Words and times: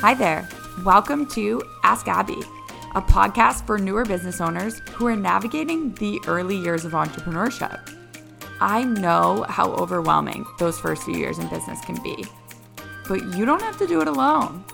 Hi 0.00 0.14
there. 0.14 0.48
Welcome 0.82 1.26
to 1.32 1.62
Ask 1.82 2.08
Abby, 2.08 2.40
a 2.94 3.02
podcast 3.02 3.66
for 3.66 3.76
newer 3.76 4.06
business 4.06 4.40
owners 4.40 4.78
who 4.92 5.06
are 5.06 5.14
navigating 5.14 5.92
the 5.96 6.18
early 6.26 6.56
years 6.56 6.86
of 6.86 6.92
entrepreneurship. 6.92 7.78
I 8.62 8.82
know 8.82 9.44
how 9.46 9.72
overwhelming 9.72 10.46
those 10.58 10.80
first 10.80 11.02
few 11.02 11.16
years 11.16 11.38
in 11.38 11.48
business 11.48 11.82
can 11.84 12.02
be, 12.02 12.24
but 13.08 13.22
you 13.36 13.44
don't 13.44 13.60
have 13.60 13.76
to 13.76 13.86
do 13.86 14.00
it 14.00 14.08
alone. 14.08 14.64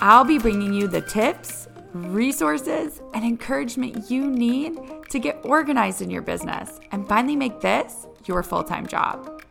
I'll 0.00 0.22
be 0.22 0.38
bringing 0.38 0.72
you 0.72 0.86
the 0.86 1.00
tips, 1.00 1.66
resources, 1.92 3.02
and 3.14 3.24
encouragement 3.24 4.12
you 4.12 4.30
need 4.30 4.78
to 5.10 5.18
get 5.18 5.40
organized 5.42 6.02
in 6.02 6.08
your 6.08 6.22
business 6.22 6.78
and 6.92 7.08
finally 7.08 7.34
make 7.34 7.60
this 7.60 8.06
your 8.26 8.44
full 8.44 8.62
time 8.62 8.86
job. 8.86 9.42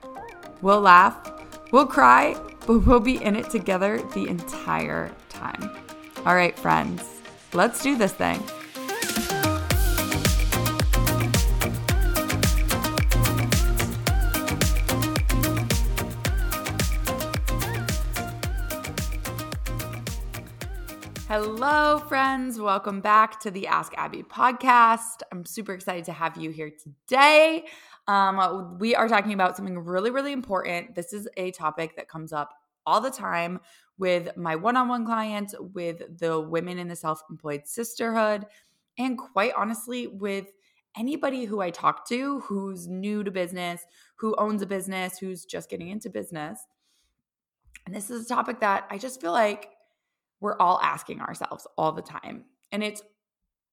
We'll 0.61 0.79
laugh, 0.79 1.33
we'll 1.71 1.87
cry, 1.87 2.35
but 2.67 2.79
we'll 2.79 2.99
be 2.99 3.21
in 3.23 3.35
it 3.35 3.49
together 3.49 4.01
the 4.13 4.27
entire 4.27 5.11
time. 5.29 5.69
All 6.25 6.35
right, 6.35 6.57
friends, 6.57 7.21
let's 7.53 7.81
do 7.81 7.97
this 7.97 8.13
thing. 8.13 8.41
Hello, 21.27 21.97
friends. 21.97 22.59
Welcome 22.59 22.99
back 22.99 23.39
to 23.39 23.51
the 23.51 23.65
Ask 23.67 23.93
Abby 23.95 24.21
podcast. 24.21 25.21
I'm 25.31 25.45
super 25.45 25.73
excited 25.73 26.03
to 26.05 26.11
have 26.11 26.35
you 26.35 26.49
here 26.49 26.69
today. 26.69 27.63
Um, 28.07 28.77
we 28.79 28.95
are 28.95 29.07
talking 29.07 29.33
about 29.33 29.55
something 29.55 29.77
really, 29.79 30.11
really 30.11 30.31
important. 30.31 30.95
This 30.95 31.13
is 31.13 31.27
a 31.37 31.51
topic 31.51 31.95
that 31.95 32.07
comes 32.07 32.33
up 32.33 32.53
all 32.85 32.99
the 32.99 33.11
time 33.11 33.59
with 33.97 34.35
my 34.35 34.55
one 34.55 34.75
on 34.75 34.87
one 34.87 35.05
clients, 35.05 35.53
with 35.59 36.19
the 36.19 36.39
women 36.39 36.79
in 36.79 36.87
the 36.87 36.95
self 36.95 37.21
employed 37.29 37.67
sisterhood, 37.67 38.45
and 38.97 39.17
quite 39.17 39.53
honestly, 39.55 40.07
with 40.07 40.47
anybody 40.97 41.45
who 41.45 41.61
I 41.61 41.69
talk 41.69 42.07
to 42.09 42.41
who's 42.41 42.87
new 42.87 43.23
to 43.23 43.31
business, 43.31 43.85
who 44.15 44.35
owns 44.37 44.61
a 44.61 44.65
business, 44.65 45.17
who's 45.17 45.45
just 45.45 45.69
getting 45.69 45.89
into 45.89 46.09
business. 46.09 46.59
And 47.85 47.95
this 47.95 48.09
is 48.09 48.25
a 48.25 48.29
topic 48.29 48.59
that 48.59 48.85
I 48.89 48.97
just 48.97 49.21
feel 49.21 49.31
like 49.31 49.69
we're 50.39 50.57
all 50.57 50.79
asking 50.81 51.21
ourselves 51.21 51.67
all 51.77 51.91
the 51.91 52.01
time. 52.01 52.45
And 52.71 52.83
it's 52.83 53.01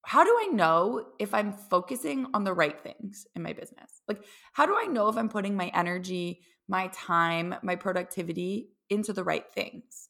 how 0.05 0.25
do 0.25 0.37
I 0.41 0.47
know 0.47 1.07
if 1.19 1.35
I'm 1.35 1.53
focusing 1.53 2.27
on 2.33 2.45
the 2.45 2.55
right 2.55 2.79
things 2.81 3.27
in 3.35 3.43
my 3.43 3.53
business? 3.53 4.03
Like, 4.07 4.25
how 4.53 4.67
do 4.67 4.77
I 4.79 4.87
know 4.87 5.09
if 5.09 5.17
I'm 5.17 5.29
putting 5.29 5.57
my 5.57 5.71
energy, 5.75 6.41
my 6.69 6.89
time, 6.95 7.55
my 7.63 7.77
productivity 7.77 8.71
into 8.89 9.13
the 9.13 9.25
right 9.25 9.45
things? 9.53 10.09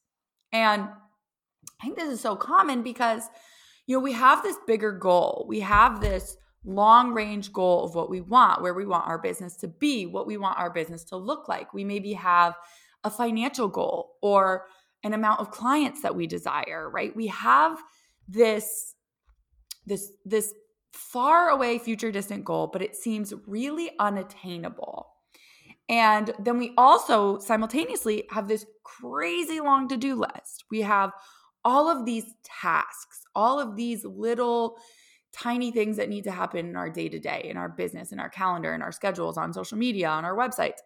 And 0.51 0.83
I 0.83 1.83
think 1.83 1.97
this 1.97 2.11
is 2.11 2.21
so 2.21 2.35
common 2.35 2.81
because, 2.83 3.23
you 3.87 3.97
know, 3.97 4.03
we 4.03 4.13
have 4.13 4.43
this 4.43 4.57
bigger 4.67 4.91
goal. 4.91 5.45
We 5.47 5.61
have 5.61 6.01
this 6.01 6.37
long 6.65 7.13
range 7.13 7.51
goal 7.53 7.85
of 7.85 7.95
what 7.95 8.09
we 8.09 8.21
want, 8.21 8.61
where 8.61 8.73
we 8.73 8.85
want 8.85 9.07
our 9.07 9.17
business 9.17 9.55
to 9.57 9.67
be, 9.67 10.05
what 10.05 10.27
we 10.27 10.37
want 10.37 10.59
our 10.59 10.69
business 10.69 11.03
to 11.05 11.17
look 11.17 11.47
like. 11.47 11.73
We 11.73 11.83
maybe 11.83 12.13
have 12.13 12.55
a 13.03 13.09
financial 13.09 13.67
goal 13.67 14.17
or 14.21 14.65
an 15.03 15.13
amount 15.13 15.39
of 15.39 15.51
clients 15.51 16.01
that 16.01 16.15
we 16.15 16.27
desire, 16.27 16.89
right? 16.89 17.15
We 17.15 17.27
have 17.27 17.81
this 18.27 18.95
this 19.89 20.11
this 20.23 20.53
far 20.93 21.49
away 21.49 21.77
future 21.77 22.11
distant 22.11 22.45
goal, 22.45 22.67
but 22.67 22.81
it 22.81 22.95
seems 22.95 23.33
really 23.45 23.91
unattainable. 23.99 25.07
And 25.87 26.31
then 26.39 26.57
we 26.57 26.73
also 26.77 27.39
simultaneously 27.39 28.25
have 28.29 28.47
this 28.47 28.65
crazy 28.83 29.59
long 29.59 29.87
to 29.89 29.97
do 29.97 30.15
list. 30.15 30.65
We 30.71 30.81
have 30.81 31.11
all 31.65 31.89
of 31.89 32.05
these 32.05 32.25
tasks, 32.43 33.23
all 33.35 33.59
of 33.59 33.75
these 33.75 34.05
little 34.05 34.77
tiny 35.31 35.71
things 35.71 35.97
that 35.97 36.09
need 36.09 36.23
to 36.23 36.31
happen 36.31 36.67
in 36.67 36.75
our 36.75 36.89
day 36.89 37.09
to 37.09 37.19
day, 37.19 37.45
in 37.49 37.57
our 37.57 37.69
business, 37.69 38.11
in 38.11 38.19
our 38.19 38.29
calendar, 38.29 38.73
in 38.73 38.81
our 38.81 38.91
schedules, 38.91 39.37
on 39.37 39.53
social 39.53 39.77
media, 39.77 40.09
on 40.09 40.25
our 40.25 40.35
websites, 40.35 40.79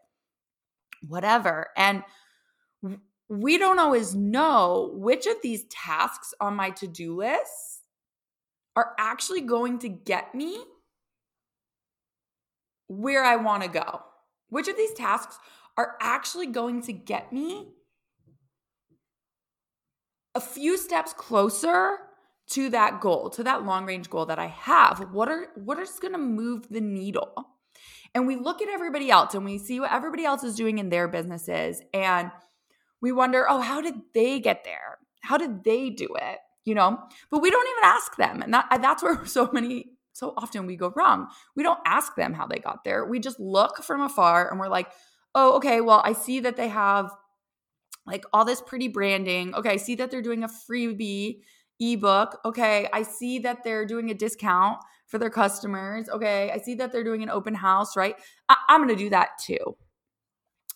whatever. 1.08 1.68
And 1.78 2.04
we 3.30 3.58
don't 3.58 3.80
always 3.80 4.16
know 4.16 4.92
which 4.94 5.28
of 5.28 5.36
these 5.42 5.66
tasks 5.66 6.34
on 6.40 6.56
my 6.56 6.72
to 6.72 6.88
do 6.88 7.16
list 7.16 7.83
are 8.76 8.94
actually 8.98 9.42
going 9.42 9.80
to 9.80 9.90
get 9.90 10.34
me 10.34 10.64
where 12.88 13.24
I 13.24 13.36
want 13.36 13.64
to 13.64 13.70
go? 13.70 14.02
Which 14.50 14.68
of 14.68 14.78
these 14.78 14.94
tasks 14.94 15.38
are 15.78 15.96
actually 16.00 16.48
going 16.48 16.82
to 16.84 16.94
get 16.94 17.34
me 17.34 17.70
a 20.36 20.40
few 20.40 20.78
steps 20.78 21.14
closer 21.14 21.98
to 22.50 22.70
that 22.70 23.00
goal, 23.00 23.30
to 23.32 23.44
that 23.44 23.66
long 23.66 23.86
range 23.86 24.10
goal 24.10 24.26
that 24.28 24.40
I 24.40 24.48
have? 24.48 25.08
What 25.12 25.30
are 25.30 25.48
what 25.56 25.80
is 25.80 26.00
going 26.00 26.14
to 26.14 26.20
move 26.20 26.68
the 26.70 26.82
needle? 26.82 27.34
And 28.16 28.28
we 28.28 28.36
look 28.36 28.62
at 28.62 28.70
everybody 28.70 29.10
else 29.10 29.34
and 29.34 29.44
we 29.44 29.58
see 29.58 29.80
what 29.80 29.92
everybody 29.92 30.24
else 30.24 30.44
is 30.44 30.56
doing 30.56 30.78
in 30.78 30.90
their 30.90 31.08
businesses 31.08 31.82
and 31.94 32.32
we 33.02 33.12
wonder, 33.12 33.46
"Oh, 33.50 33.60
how 33.60 33.82
did 33.82 33.96
they 34.14 34.40
get 34.40 34.64
there? 34.64 35.00
How 35.22 35.38
did 35.38 35.64
they 35.64 35.90
do 35.90 36.10
it?" 36.16 36.40
You 36.66 36.76
know? 36.76 36.98
But 37.30 37.42
we 37.42 37.50
don't 37.50 37.68
even 37.68 37.84
ask 37.84 38.16
them 38.16 38.42
and 38.42 38.54
that, 38.54 38.80
that's 38.82 39.04
where 39.04 39.26
so 39.38 39.50
many 39.52 39.92
so 40.16 40.34
often 40.38 40.68
we 40.68 40.76
go 40.76 40.94
wrong. 40.96 41.28
We 41.56 41.64
don't 41.64 41.80
ask 41.88 42.16
them 42.16 42.34
how 42.34 42.46
they 42.46 42.60
got 42.60 42.84
there. 42.84 43.04
We 43.06 43.20
just 43.20 43.40
look 43.40 43.84
from 43.84 44.02
afar 44.02 44.50
and 44.50 44.60
we're 44.60 44.68
like 44.68 44.90
oh 45.36 45.56
okay 45.58 45.82
well 45.82 46.02
i 46.06 46.14
see 46.14 46.40
that 46.42 46.56
they 46.58 46.68
have 46.68 47.10
like 48.06 48.26
all 48.34 48.46
this 48.46 48.62
pretty 48.62 48.88
branding. 48.88 49.56
Okay 49.56 49.72
i 49.72 49.78
see 49.78 49.96
that 49.96 50.12
they're 50.12 50.22
doing 50.22 50.44
a 50.44 50.48
freebie 50.48 51.40
ebook. 51.80 52.40
Okay 52.46 52.88
i 52.94 53.02
see 53.04 53.40
that 53.40 53.64
they're 53.64 53.86
doing 53.86 54.12
a 54.12 54.14
discount 54.14 54.78
for 55.08 55.18
their 55.18 55.30
customers. 55.32 56.08
Okay 56.10 56.52
i 56.52 56.58
see 56.60 56.76
that 56.76 56.92
they're 56.92 57.04
doing 57.04 57.24
an 57.24 57.30
open 57.30 57.56
house 57.56 57.96
right? 57.98 58.16
I- 58.50 58.58
i'm 58.70 58.88
to 58.88 58.96
do 58.96 59.10
that 59.10 59.30
too. 59.44 59.78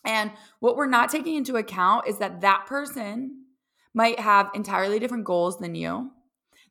And 0.04 0.32
what 0.60 0.76
we're 0.76 0.86
not 0.86 1.10
taking 1.10 1.36
into 1.36 1.56
account 1.56 2.06
is 2.08 2.18
that 2.18 2.40
that 2.40 2.66
person 2.66 3.37
might 3.98 4.20
have 4.20 4.48
entirely 4.54 5.00
different 5.00 5.24
goals 5.24 5.58
than 5.58 5.74
you. 5.74 6.12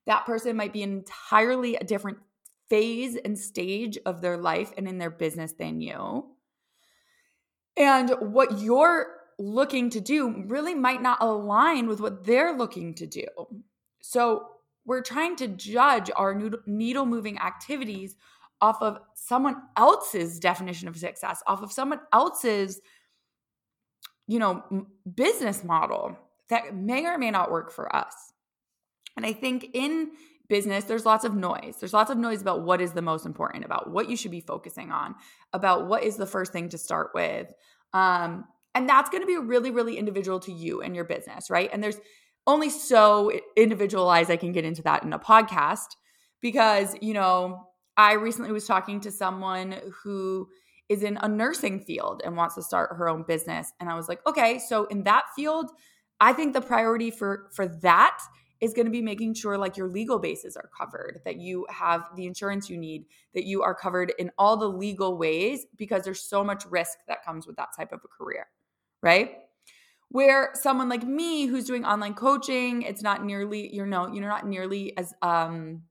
That 0.05 0.25
person 0.25 0.55
might 0.55 0.71
be 0.71 0.81
entirely 0.81 1.75
a 1.75 1.83
different 1.83 2.19
phase 2.69 3.17
and 3.17 3.37
stage 3.37 3.97
of 4.05 4.21
their 4.21 4.37
life 4.37 4.71
and 4.77 4.87
in 4.87 4.97
their 4.97 5.09
business 5.09 5.51
than 5.51 5.81
you. 5.81 6.25
And 7.75 8.11
what 8.21 8.61
you're 8.61 9.07
looking 9.37 9.89
to 9.89 9.99
do 9.99 10.45
really 10.47 10.73
might 10.73 11.01
not 11.01 11.17
align 11.19 11.87
with 11.87 11.99
what 11.99 12.25
they're 12.25 12.57
looking 12.57 12.95
to 12.95 13.05
do. 13.05 13.27
So 14.01 14.47
we're 14.85 15.01
trying 15.01 15.35
to 15.35 15.49
judge 15.49 16.09
our 16.15 16.33
needle 16.65 17.05
moving 17.05 17.39
activities 17.39 18.15
off 18.61 18.81
of 18.81 18.99
someone 19.15 19.57
else's 19.75 20.39
definition 20.39 20.87
of 20.87 20.95
success, 20.95 21.43
off 21.45 21.61
of 21.61 21.73
someone 21.73 21.99
else's 22.13 22.79
you 24.29 24.39
know 24.39 24.87
business 25.15 25.63
model 25.63 26.17
that 26.49 26.75
may 26.75 27.05
or 27.05 27.17
may 27.17 27.31
not 27.31 27.51
work 27.51 27.71
for 27.71 27.93
us. 27.95 28.13
And 29.15 29.25
I 29.25 29.33
think 29.33 29.69
in 29.73 30.11
business, 30.47 30.85
there's 30.85 31.05
lots 31.05 31.25
of 31.25 31.35
noise. 31.35 31.75
There's 31.79 31.93
lots 31.93 32.09
of 32.09 32.17
noise 32.17 32.41
about 32.41 32.61
what 32.61 32.79
is 32.81 32.93
the 32.93 33.01
most 33.01 33.25
important, 33.25 33.65
about 33.65 33.89
what 33.89 34.09
you 34.09 34.15
should 34.15 34.31
be 34.31 34.39
focusing 34.39 34.91
on, 34.91 35.15
about 35.53 35.87
what 35.87 36.03
is 36.03 36.15
the 36.15 36.25
first 36.25 36.53
thing 36.53 36.69
to 36.69 36.77
start 36.77 37.11
with. 37.13 37.51
Um, 37.93 38.45
and 38.75 38.87
that's 38.87 39.09
going 39.09 39.23
to 39.23 39.27
be 39.27 39.37
really, 39.37 39.71
really 39.71 39.97
individual 39.97 40.39
to 40.41 40.51
you 40.51 40.81
and 40.81 40.95
your 40.95 41.03
business, 41.03 41.49
right? 41.49 41.69
And 41.73 41.83
there's 41.83 41.99
only 42.45 42.69
so 42.69 43.31
individualized 43.57 44.31
I 44.31 44.37
can 44.37 44.51
get 44.53 44.63
into 44.63 44.83
that 44.83 45.03
in 45.03 45.11
a 45.11 45.19
podcast 45.19 45.95
because, 46.41 46.95
you 47.01 47.13
know, 47.13 47.67
I 47.97 48.13
recently 48.13 48.51
was 48.51 48.65
talking 48.65 49.01
to 49.01 49.11
someone 49.11 49.75
who 50.03 50.47
is 50.87 51.03
in 51.03 51.17
a 51.17 51.27
nursing 51.27 51.79
field 51.79 52.21
and 52.23 52.37
wants 52.37 52.55
to 52.55 52.61
start 52.61 52.95
her 52.95 53.09
own 53.09 53.23
business. 53.27 53.73
And 53.79 53.89
I 53.89 53.95
was 53.95 54.07
like, 54.07 54.25
okay, 54.25 54.59
so 54.59 54.85
in 54.85 55.03
that 55.03 55.25
field, 55.35 55.71
I 56.19 56.33
think 56.33 56.53
the 56.53 56.61
priority 56.61 57.11
for 57.11 57.49
for 57.53 57.67
that 57.67 58.17
is 58.59 58.73
going 58.73 58.85
to 58.85 58.91
be 58.91 59.01
making 59.01 59.35
sure 59.35 59.57
like 59.57 59.77
your 59.77 59.87
legal 59.87 60.17
bases 60.17 60.57
are 60.57 60.69
covered, 60.75 61.21
that 61.25 61.37
you 61.37 61.65
have 61.69 62.09
the 62.15 62.25
insurance 62.25 62.69
you 62.69 62.77
need, 62.77 63.05
that 63.35 63.45
you 63.45 63.61
are 63.61 63.75
covered 63.75 64.11
in 64.17 64.31
all 64.37 64.57
the 64.57 64.67
legal 64.67 65.17
ways 65.17 65.65
because 65.77 66.03
there's 66.03 66.23
so 66.23 66.43
much 66.43 66.65
risk 66.65 66.97
that 67.07 67.23
comes 67.23 67.45
with 67.45 67.55
that 67.57 67.69
type 67.77 67.91
of 67.91 67.99
a 68.03 68.07
career, 68.07 68.47
right? 69.03 69.35
Where 70.09 70.51
someone 70.53 70.89
like 70.89 71.03
me 71.03 71.45
who's 71.45 71.65
doing 71.65 71.85
online 71.85 72.15
coaching, 72.15 72.81
it's 72.81 73.03
not 73.03 73.23
nearly, 73.23 73.73
you 73.73 73.85
know, 73.85 74.11
you're 74.11 74.27
not 74.27 74.47
nearly 74.47 74.97
as 74.97 75.13
um 75.21 75.83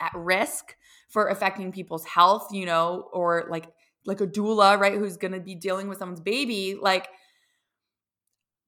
at 0.00 0.12
risk 0.14 0.74
for 1.10 1.28
affecting 1.28 1.72
people's 1.72 2.04
health, 2.04 2.48
you 2.52 2.64
know, 2.64 3.08
or 3.12 3.46
like 3.50 3.66
like 4.04 4.20
a 4.20 4.26
doula, 4.26 4.78
right, 4.78 4.94
who's 4.94 5.16
going 5.16 5.32
to 5.32 5.40
be 5.40 5.54
dealing 5.54 5.88
with 5.88 5.98
someone's 5.98 6.20
baby, 6.20 6.76
like 6.80 7.08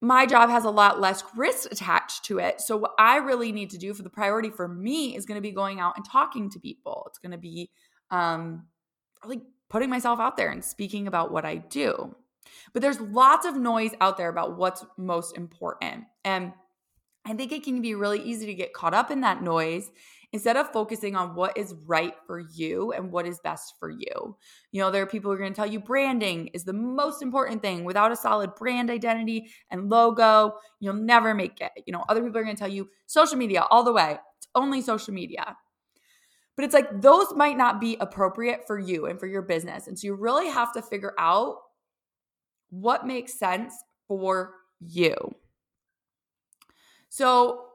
my 0.05 0.27
job 0.27 0.51
has 0.51 0.65
a 0.65 0.71
lot 0.71 1.01
less 1.01 1.25
risk 1.35 1.73
attached 1.73 2.25
to 2.27 2.39
it. 2.39 2.61
So, 2.61 2.77
what 2.77 2.93
I 2.99 3.17
really 3.17 3.53
need 3.53 3.71
to 3.71 3.79
do 3.79 3.95
for 3.95 4.03
the 4.03 4.11
priority 4.11 4.51
for 4.51 4.69
me 4.69 5.17
is 5.17 5.25
going 5.25 5.37
to 5.37 5.43
be 5.43 5.51
going 5.51 5.81
out 5.81 5.95
and 5.97 6.05
talking 6.05 6.51
to 6.51 6.61
people. 6.61 7.05
It's 7.09 7.19
going 7.19 7.33
to 7.33 7.39
be 7.39 7.71
um, 8.11 8.67
putting 9.71 9.91
myself 9.91 10.21
out 10.21 10.37
there 10.37 10.51
and 10.51 10.65
speaking 10.65 11.07
about 11.07 11.33
what 11.33 11.45
I 11.45 11.57
do. 11.57 12.15
But 12.73 12.83
there's 12.83 13.01
lots 13.01 13.47
of 13.47 13.57
noise 13.57 13.93
out 14.01 14.17
there 14.17 14.29
about 14.29 14.59
what's 14.59 14.85
most 14.99 15.37
important. 15.37 16.05
And 16.25 16.53
I 17.25 17.33
think 17.33 17.53
it 17.53 17.65
can 17.65 17.81
be 17.81 17.95
really 17.95 18.21
easy 18.21 18.47
to 18.47 18.55
get 18.55 18.75
caught 18.75 18.95
up 18.95 19.11
in 19.11 19.23
that 19.23 19.43
noise 19.43 19.91
instead 20.35 20.57
of 20.57 20.73
focusing 20.73 21.15
on 21.15 21.37
what 21.37 21.57
is 21.57 21.77
right 21.87 22.15
for 22.27 22.41
you 22.41 22.91
and 22.91 23.13
what 23.13 23.25
is 23.25 23.39
best 23.45 23.75
for 23.79 23.89
you. 23.89 24.37
You 24.73 24.81
know, 24.81 24.91
there 24.91 25.01
are 25.01 25.07
people 25.07 25.31
who 25.31 25.37
are 25.37 25.39
going 25.39 25.53
to 25.53 25.57
tell 25.57 25.65
you 25.65 25.79
branding 25.79 26.49
is 26.49 26.65
the 26.65 26.73
most 26.73 27.23
important 27.23 27.63
thing. 27.63 27.85
Without 27.85 28.11
a 28.11 28.17
solid 28.17 28.57
brand 28.57 28.91
identity 28.91 29.49
and 29.71 29.89
logo, 29.89 30.57
you'll 30.81 30.95
never 30.95 31.35
make 31.35 31.61
it. 31.61 31.71
You 31.87 31.93
know, 31.93 32.05
other 32.09 32.21
people 32.21 32.37
are 32.37 32.43
going 32.43 32.57
to 32.57 32.61
tell 32.61 32.69
you 32.69 32.89
social 33.07 33.37
media 33.37 33.65
all 33.71 33.85
the 33.85 33.93
way. 33.93 34.19
It's 34.39 34.49
only 34.57 34.83
social 34.83 35.15
media. 35.15 35.57
But 36.57 36.65
it's 36.65 36.75
like 36.75 37.01
those 37.01 37.29
might 37.37 37.57
not 37.57 37.81
be 37.81 37.97
appropriate 38.01 38.67
for 38.67 38.77
you 38.77 39.07
and 39.07 39.21
for 39.21 39.29
your 39.29 39.43
business. 39.43 39.87
And 39.87 39.97
so 39.97 40.09
you 40.09 40.15
really 40.15 40.49
have 40.49 40.73
to 40.73 40.83
figure 40.83 41.15
out 41.17 41.59
what 42.71 43.07
makes 43.07 43.39
sense 43.39 43.73
for 44.09 44.55
you. 44.81 45.15
So, 47.09 47.67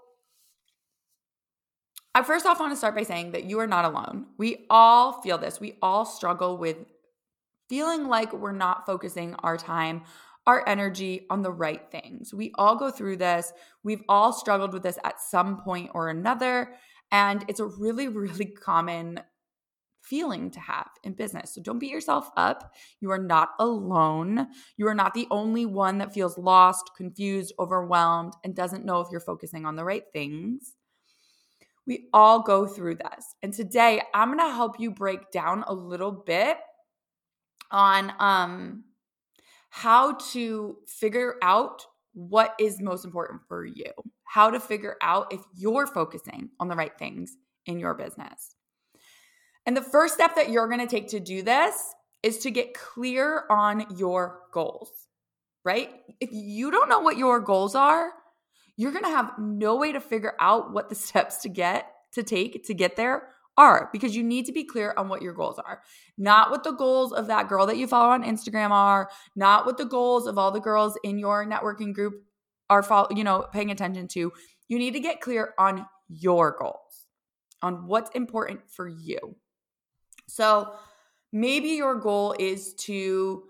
I 2.16 2.24
first 2.24 2.46
off 2.46 2.60
want 2.60 2.72
to 2.72 2.78
start 2.78 2.96
by 2.96 3.04
saying 3.04 3.32
that 3.32 3.46
you 3.46 3.60
are 3.60 3.68
not 3.68 3.86
alone. 3.86 4.26
We 4.38 4.66
all 4.70 5.22
feel 5.22 5.38
this. 5.38 5.60
We 5.60 5.78
all 5.82 6.06
struggle 6.06 6.58
with 6.58 6.78
feeling 7.70 8.08
like 8.08 8.34
we're 8.34 8.52
not 8.52 8.86
focusing 8.86 9.36
our 9.36 9.58
time, 9.58 10.02
our 10.48 10.68
energy 10.68 11.28
on 11.30 11.44
the 11.44 11.52
right 11.52 11.84
things. 11.92 12.34
We 12.34 12.52
all 12.56 12.76
go 12.76 12.90
through 12.90 13.18
this. 13.18 13.54
We've 13.84 14.02
all 14.10 14.34
struggled 14.34 14.74
with 14.74 14.82
this 14.82 14.98
at 15.04 15.22
some 15.22 15.62
point 15.62 15.92
or 15.94 16.10
another. 16.10 16.74
And 17.12 17.46
it's 17.48 17.60
a 17.60 17.66
really, 17.66 18.08
really 18.10 18.46
common 18.46 19.22
feeling 20.02 20.50
to 20.50 20.60
have 20.60 20.90
in 21.04 21.14
business. 21.14 21.54
So 21.54 21.62
don't 21.62 21.78
beat 21.78 21.92
yourself 21.92 22.32
up. 22.36 22.74
You 23.00 23.12
are 23.12 23.20
not 23.20 23.50
alone. 23.60 24.48
You 24.78 24.88
are 24.88 24.96
not 24.96 25.14
the 25.14 25.28
only 25.30 25.68
one 25.68 26.00
that 26.00 26.14
feels 26.14 26.38
lost, 26.38 26.90
confused, 26.98 27.54
overwhelmed, 27.60 28.34
and 28.44 28.56
doesn't 28.56 28.86
know 28.86 29.02
if 29.02 29.10
you're 29.12 29.20
focusing 29.20 29.66
on 29.68 29.76
the 29.76 29.86
right 29.86 30.06
things. 30.12 30.74
We 31.90 32.08
all 32.14 32.44
go 32.44 32.68
through 32.68 32.98
this. 32.98 33.36
And 33.42 33.52
today 33.52 34.00
I'm 34.14 34.28
going 34.28 34.48
to 34.48 34.54
help 34.54 34.80
you 34.80 34.92
break 34.92 35.32
down 35.32 35.64
a 35.68 35.74
little 35.74 36.12
bit 36.12 36.58
on 37.72 38.14
um 38.20 38.84
how 39.72 40.14
to 40.32 40.78
figure 40.88 41.36
out 41.42 41.84
what 42.14 42.54
is 42.60 42.80
most 42.80 43.06
important 43.06 43.42
for 43.48 43.66
you. 43.66 43.92
How 44.24 44.52
to 44.52 44.60
figure 44.60 44.98
out 45.02 45.34
if 45.34 45.42
you're 45.56 45.88
focusing 45.88 46.50
on 46.60 46.68
the 46.68 46.76
right 46.76 46.96
things 46.98 47.36
in 47.66 47.80
your 47.80 47.96
business. 47.96 48.56
And 49.66 49.76
the 49.76 49.82
first 49.82 50.14
step 50.14 50.36
that 50.36 50.52
you're 50.52 50.68
going 50.68 50.80
to 50.80 50.88
take 50.88 51.08
to 51.10 51.20
do 51.20 51.42
this 51.42 51.74
is 52.22 52.38
to 52.40 52.52
get 52.52 52.76
clear 52.76 53.46
on 53.50 53.88
your 53.98 54.42
goals, 54.52 54.92
right? 55.66 55.90
If 56.20 56.30
you 56.32 56.70
don't 56.70 56.90
know 56.90 57.00
what 57.00 57.18
your 57.18 57.40
goals 57.40 57.74
are, 57.74 58.12
you're 58.80 58.94
going 58.94 59.04
to 59.04 59.10
have 59.10 59.34
no 59.38 59.76
way 59.76 59.92
to 59.92 60.00
figure 60.00 60.36
out 60.40 60.72
what 60.72 60.88
the 60.88 60.96
steps 61.08 61.38
to 61.40 61.50
get 61.50 61.92
to 62.14 62.24
take 62.24 62.64
to 62.64 62.74
get 62.74 62.96
there 62.96 63.28
are 63.58 63.90
because 63.92 64.16
you 64.16 64.24
need 64.24 64.46
to 64.46 64.54
be 64.54 64.64
clear 64.64 64.94
on 64.96 65.10
what 65.10 65.22
your 65.22 65.34
goals 65.34 65.60
are. 65.60 65.82
Not 66.18 66.50
what 66.50 66.64
the 66.64 66.72
goals 66.72 67.12
of 67.12 67.28
that 67.28 67.50
girl 67.50 67.66
that 67.66 67.76
you 67.76 67.88
follow 67.88 68.12
on 68.12 68.24
Instagram 68.24 68.72
are, 68.72 69.10
not 69.36 69.66
what 69.66 69.78
the 69.78 69.86
goals 69.86 70.28
of 70.28 70.38
all 70.38 70.52
the 70.52 70.62
girls 70.62 70.98
in 71.04 71.20
your 71.20 71.46
networking 71.46 71.94
group 71.94 72.24
are 72.70 72.82
follow, 72.82 73.10
you 73.14 73.26
know, 73.26 73.46
paying 73.52 73.70
attention 73.70 74.08
to. 74.10 74.32
You 74.70 74.80
need 74.80 74.94
to 74.94 75.02
get 75.02 75.20
clear 75.20 75.54
on 75.60 75.86
your 76.08 76.56
goals, 76.58 77.08
on 77.62 77.86
what's 77.86 78.12
important 78.12 78.62
for 78.70 78.88
you. 78.88 79.36
So, 80.28 80.72
maybe 81.34 81.70
your 81.70 81.96
goal 81.96 82.34
is 82.40 82.76
to 82.76 83.44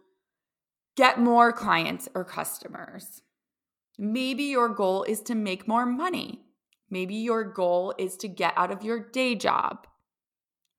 get 0.98 1.20
more 1.20 1.52
clients 1.52 2.10
or 2.16 2.26
customers. 2.26 3.22
Maybe 4.02 4.44
your 4.44 4.70
goal 4.70 5.04
is 5.04 5.20
to 5.24 5.36
make 5.36 5.68
more 5.68 5.86
money. 5.86 6.40
Maybe 6.90 7.16
your 7.16 7.44
goal 7.44 7.94
is 7.98 8.16
to 8.18 8.30
get 8.30 8.54
out 8.56 8.72
of 8.72 8.82
your 8.82 8.98
day 8.98 9.36
job. 9.36 9.86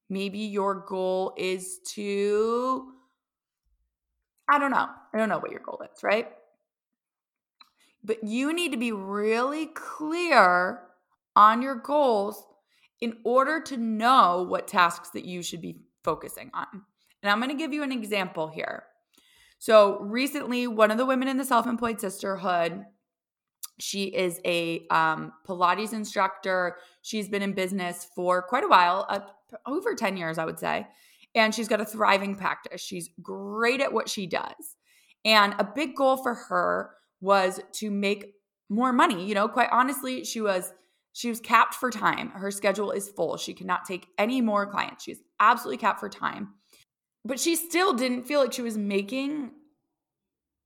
Maybe 0.09 0.39
your 0.39 0.87
goal 0.89 1.35
is 1.37 1.81
to, 1.91 2.95
I 4.49 4.59
don't 4.59 4.71
know. 4.71 4.89
I 5.13 5.19
don't 5.19 5.29
know 5.29 5.39
what 5.39 5.51
your 5.51 5.61
goal 5.61 5.83
is, 5.83 6.03
right? 6.03 6.29
But 8.03 8.25
you 8.25 8.55
need 8.55 8.73
to 8.73 8.79
be 8.79 8.91
really 8.91 9.67
clear 9.67 10.81
on 11.37 11.61
your 11.61 11.75
goals 11.75 12.43
in 13.03 13.19
order 13.23 13.61
to 13.61 13.77
know 13.77 14.47
what 14.49 14.67
tasks 14.67 15.11
that 15.11 15.27
you 15.27 15.43
should 15.43 15.61
be 15.61 15.77
focusing 16.03 16.51
on. 16.55 16.67
And 17.23 17.31
I'm 17.31 17.39
going 17.39 17.51
to 17.51 17.55
give 17.55 17.75
you 17.75 17.83
an 17.83 17.93
example 17.93 18.49
here. 18.49 18.85
So, 19.59 20.01
recently, 20.01 20.67
one 20.67 20.91
of 20.91 20.97
the 20.97 21.05
women 21.05 21.29
in 21.29 21.37
the 21.37 21.45
Self 21.45 21.67
Employed 21.67 22.01
Sisterhood 22.01 22.87
she 23.81 24.05
is 24.05 24.41
a 24.45 24.87
um, 24.91 25.33
Pilates 25.47 25.93
instructor. 25.93 26.77
She's 27.03 27.29
been 27.29 27.43
in 27.43 27.53
business 27.53 28.07
for 28.15 28.43
quite 28.43 28.65
a 28.65 28.69
while, 28.69 29.07
uh, 29.09 29.21
over 29.67 29.95
10 29.95 30.17
years, 30.17 30.39
I 30.39 30.45
would 30.45 30.59
say. 30.59 30.87
And 31.35 31.55
she's 31.55 31.69
got 31.69 31.81
a 31.81 31.85
thriving 31.85 32.35
practice. 32.35 32.81
She's 32.81 33.11
great 33.23 33.81
at 33.81 33.93
what 33.93 34.09
she 34.09 34.27
does. 34.27 34.77
And 35.25 35.55
a 35.59 35.65
big 35.65 35.95
goal 35.97 36.17
for 36.17 36.35
her 36.35 36.91
was 37.21 37.61
to 37.75 37.91
make 37.91 38.35
more 38.69 38.93
money. 38.93 39.27
You 39.27 39.35
know, 39.35 39.49
quite 39.49 39.69
honestly, 39.71 40.25
she 40.25 40.41
was 40.41 40.73
she 41.13 41.29
was 41.29 41.41
capped 41.41 41.75
for 41.75 41.91
time. 41.91 42.31
Her 42.31 42.51
schedule 42.51 42.93
is 42.93 43.09
full. 43.09 43.37
She 43.37 43.53
cannot 43.53 43.85
take 43.85 44.07
any 44.17 44.41
more 44.41 44.65
clients. 44.67 45.05
She's 45.05 45.21
absolutely 45.41 45.79
capped 45.79 46.01
for 46.01 46.09
time. 46.09 46.55
But 47.25 47.41
she 47.41 47.57
still 47.57 47.93
didn't 47.93 48.25
feel 48.25 48.41
like 48.41 48.53
she 48.53 48.63
was 48.63 48.79
making 48.79 49.51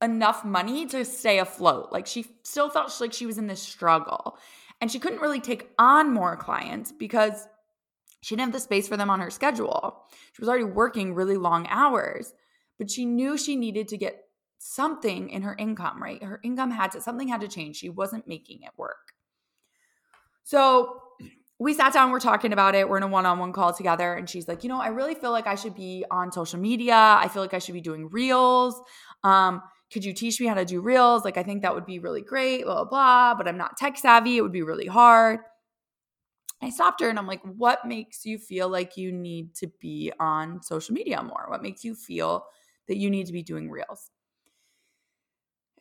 enough 0.01 0.43
money 0.43 0.85
to 0.87 1.05
stay 1.05 1.39
afloat. 1.39 1.89
Like 1.91 2.07
she 2.07 2.25
still 2.43 2.69
felt 2.69 2.99
like 2.99 3.13
she 3.13 3.25
was 3.25 3.37
in 3.37 3.47
this 3.47 3.61
struggle. 3.61 4.37
And 4.81 4.91
she 4.91 4.99
couldn't 4.99 5.21
really 5.21 5.39
take 5.39 5.69
on 5.79 6.13
more 6.13 6.35
clients 6.35 6.91
because 6.91 7.47
she 8.21 8.35
didn't 8.35 8.47
have 8.47 8.53
the 8.53 8.59
space 8.59 8.87
for 8.87 8.97
them 8.97 9.09
on 9.09 9.19
her 9.21 9.29
schedule. 9.29 10.03
She 10.33 10.41
was 10.41 10.49
already 10.49 10.65
working 10.65 11.13
really 11.13 11.37
long 11.37 11.65
hours, 11.69 12.33
but 12.77 12.91
she 12.91 13.05
knew 13.05 13.37
she 13.37 13.55
needed 13.55 13.87
to 13.89 13.97
get 13.97 14.23
something 14.57 15.29
in 15.29 15.43
her 15.43 15.55
income, 15.57 16.01
right? 16.01 16.21
Her 16.21 16.39
income 16.43 16.71
had 16.71 16.91
to, 16.91 17.01
something 17.01 17.27
had 17.27 17.41
to 17.41 17.47
change. 17.47 17.77
She 17.77 17.89
wasn't 17.89 18.27
making 18.27 18.63
it 18.63 18.71
work. 18.77 19.13
So 20.43 21.01
we 21.57 21.73
sat 21.73 21.93
down, 21.93 22.11
we're 22.11 22.19
talking 22.19 22.51
about 22.51 22.75
it. 22.75 22.89
We're 22.89 22.97
in 22.97 23.03
a 23.03 23.07
one 23.07 23.25
on 23.25 23.39
one 23.39 23.53
call 23.53 23.73
together. 23.73 24.13
And 24.13 24.29
she's 24.29 24.47
like, 24.47 24.63
you 24.63 24.69
know, 24.69 24.81
I 24.81 24.87
really 24.87 25.15
feel 25.15 25.31
like 25.31 25.47
I 25.47 25.55
should 25.55 25.75
be 25.75 26.03
on 26.11 26.31
social 26.31 26.59
media. 26.59 26.95
I 26.95 27.29
feel 27.29 27.41
like 27.41 27.53
I 27.53 27.59
should 27.59 27.75
be 27.75 27.81
doing 27.81 28.09
reels. 28.09 28.79
Um, 29.23 29.61
could 29.91 30.03
you 30.03 30.13
teach 30.13 30.39
me 30.39 30.47
how 30.47 30.55
to 30.55 30.65
do 30.65 30.81
reels? 30.81 31.23
Like, 31.23 31.37
I 31.37 31.43
think 31.43 31.61
that 31.61 31.73
would 31.73 31.85
be 31.85 31.99
really 31.99 32.21
great, 32.21 32.65
blah, 32.65 32.75
blah, 32.75 32.85
blah, 32.85 33.35
but 33.35 33.47
I'm 33.47 33.57
not 33.57 33.77
tech 33.77 33.97
savvy. 33.97 34.37
It 34.37 34.41
would 34.41 34.51
be 34.51 34.63
really 34.63 34.87
hard. 34.87 35.39
I 36.61 36.69
stopped 36.69 37.01
her 37.01 37.09
and 37.09 37.19
I'm 37.19 37.27
like, 37.27 37.41
what 37.43 37.85
makes 37.85 38.25
you 38.25 38.37
feel 38.37 38.69
like 38.69 38.97
you 38.97 39.11
need 39.11 39.53
to 39.55 39.67
be 39.79 40.11
on 40.19 40.63
social 40.63 40.93
media 40.93 41.21
more? 41.21 41.45
What 41.47 41.61
makes 41.61 41.83
you 41.83 41.95
feel 41.95 42.45
that 42.87 42.97
you 42.97 43.09
need 43.09 43.27
to 43.27 43.33
be 43.33 43.43
doing 43.43 43.69
reels? 43.69 44.09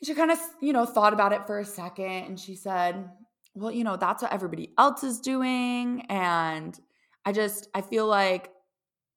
And 0.01 0.07
she 0.07 0.15
kind 0.15 0.31
of, 0.31 0.39
you 0.61 0.73
know, 0.73 0.85
thought 0.85 1.13
about 1.13 1.33
it 1.33 1.47
for 1.47 1.61
a 1.61 1.65
second 1.65 2.05
and 2.05 2.39
she 2.39 2.57
said, 2.57 3.09
well, 3.55 3.71
you 3.71 3.85
know, 3.85 3.97
that's 3.97 4.23
what 4.23 4.33
everybody 4.33 4.73
else 4.77 5.05
is 5.05 5.21
doing. 5.21 6.05
And 6.09 6.79
I 7.25 7.33
just, 7.33 7.69
I 7.75 7.81
feel 7.81 8.07
like 8.07 8.51